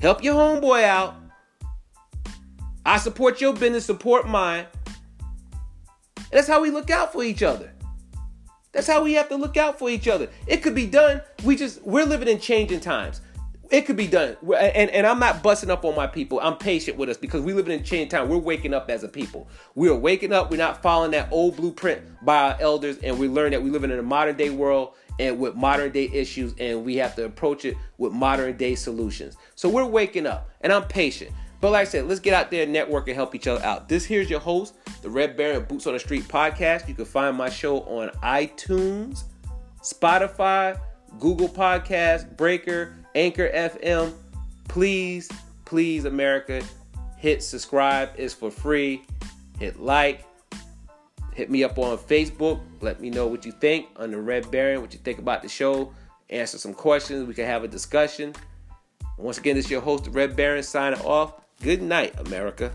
Help 0.00 0.22
your 0.22 0.34
homeboy 0.34 0.84
out. 0.84 1.14
I 2.84 2.98
support 2.98 3.40
your 3.40 3.52
business, 3.52 3.84
support 3.84 4.28
mine. 4.28 4.66
And 6.16 6.26
that's 6.30 6.48
how 6.48 6.60
we 6.60 6.70
look 6.70 6.90
out 6.90 7.12
for 7.12 7.22
each 7.22 7.42
other. 7.42 7.72
That's 8.72 8.86
how 8.86 9.02
we 9.02 9.14
have 9.14 9.28
to 9.30 9.36
look 9.36 9.56
out 9.56 9.78
for 9.78 9.88
each 9.88 10.06
other. 10.06 10.28
It 10.46 10.58
could 10.58 10.74
be 10.74 10.86
done. 10.86 11.22
We 11.44 11.56
just 11.56 11.82
we're 11.82 12.04
living 12.04 12.28
in 12.28 12.38
changing 12.38 12.80
times 12.80 13.22
it 13.70 13.82
could 13.82 13.96
be 13.96 14.06
done. 14.06 14.36
And, 14.42 14.90
and 14.90 15.06
I'm 15.06 15.18
not 15.18 15.42
busting 15.42 15.70
up 15.70 15.84
on 15.84 15.94
my 15.94 16.06
people. 16.06 16.40
I'm 16.40 16.56
patient 16.56 16.96
with 16.96 17.08
us 17.08 17.16
because 17.16 17.42
we 17.42 17.52
live 17.52 17.68
in 17.68 17.80
a 17.80 17.82
chain. 17.82 18.08
We're 18.12 18.38
waking 18.38 18.74
up 18.74 18.90
as 18.90 19.04
a 19.04 19.08
people. 19.08 19.48
We 19.74 19.88
are 19.88 19.94
waking 19.94 20.32
up. 20.32 20.50
We're 20.50 20.56
not 20.56 20.82
following 20.82 21.10
that 21.12 21.28
old 21.30 21.56
blueprint 21.56 22.02
by 22.24 22.50
our 22.50 22.56
elders. 22.60 22.98
And 22.98 23.18
we 23.18 23.28
learn 23.28 23.52
that 23.52 23.62
we 23.62 23.70
live 23.70 23.84
in 23.84 23.90
a 23.90 24.02
modern 24.02 24.36
day 24.36 24.50
world 24.50 24.94
and 25.18 25.38
with 25.38 25.54
modern 25.54 25.92
day 25.92 26.10
issues. 26.12 26.54
And 26.58 26.84
we 26.84 26.96
have 26.96 27.14
to 27.16 27.24
approach 27.24 27.64
it 27.64 27.76
with 27.98 28.12
modern 28.12 28.56
day 28.56 28.74
solutions. 28.74 29.36
So 29.54 29.68
we're 29.68 29.84
waking 29.84 30.26
up 30.26 30.50
and 30.60 30.72
I'm 30.72 30.84
patient. 30.84 31.32
But 31.60 31.72
like 31.72 31.88
I 31.88 31.90
said, 31.90 32.06
let's 32.06 32.20
get 32.20 32.34
out 32.34 32.50
there 32.50 32.66
network 32.66 33.08
and 33.08 33.16
help 33.16 33.34
each 33.34 33.46
other 33.46 33.64
out. 33.64 33.88
This 33.88 34.04
here's 34.04 34.28
your 34.28 34.40
host, 34.40 34.74
the 35.02 35.08
Red 35.08 35.36
Baron 35.36 35.64
Boots 35.64 35.86
on 35.86 35.94
the 35.94 35.98
Street 35.98 36.24
podcast. 36.24 36.86
You 36.86 36.94
can 36.94 37.06
find 37.06 37.36
my 37.36 37.48
show 37.48 37.80
on 37.80 38.10
iTunes, 38.22 39.24
Spotify, 39.82 40.78
Google 41.18 41.48
Podcast, 41.48 42.36
Breaker, 42.36 42.94
Anchor 43.16 43.50
FM. 43.52 44.12
Please, 44.68 45.28
please, 45.64 46.04
America, 46.04 46.62
hit 47.16 47.42
subscribe. 47.42 48.10
It's 48.16 48.34
for 48.34 48.50
free. 48.50 49.02
Hit 49.58 49.80
like. 49.80 50.24
Hit 51.34 51.50
me 51.50 51.64
up 51.64 51.78
on 51.78 51.98
Facebook. 51.98 52.60
Let 52.80 53.00
me 53.00 53.10
know 53.10 53.26
what 53.26 53.44
you 53.44 53.52
think 53.52 53.88
on 53.96 54.10
the 54.10 54.18
Red 54.18 54.50
Baron, 54.50 54.82
what 54.82 54.92
you 54.92 54.98
think 54.98 55.18
about 55.18 55.42
the 55.42 55.48
show. 55.48 55.92
Answer 56.30 56.58
some 56.58 56.74
questions. 56.74 57.26
We 57.26 57.34
can 57.34 57.46
have 57.46 57.64
a 57.64 57.68
discussion. 57.68 58.34
Once 59.16 59.38
again, 59.38 59.56
this 59.56 59.64
is 59.64 59.70
your 59.70 59.80
host, 59.80 60.08
Red 60.08 60.36
Baron, 60.36 60.62
signing 60.62 61.00
off. 61.00 61.34
Good 61.62 61.80
night, 61.80 62.14
America. 62.18 62.72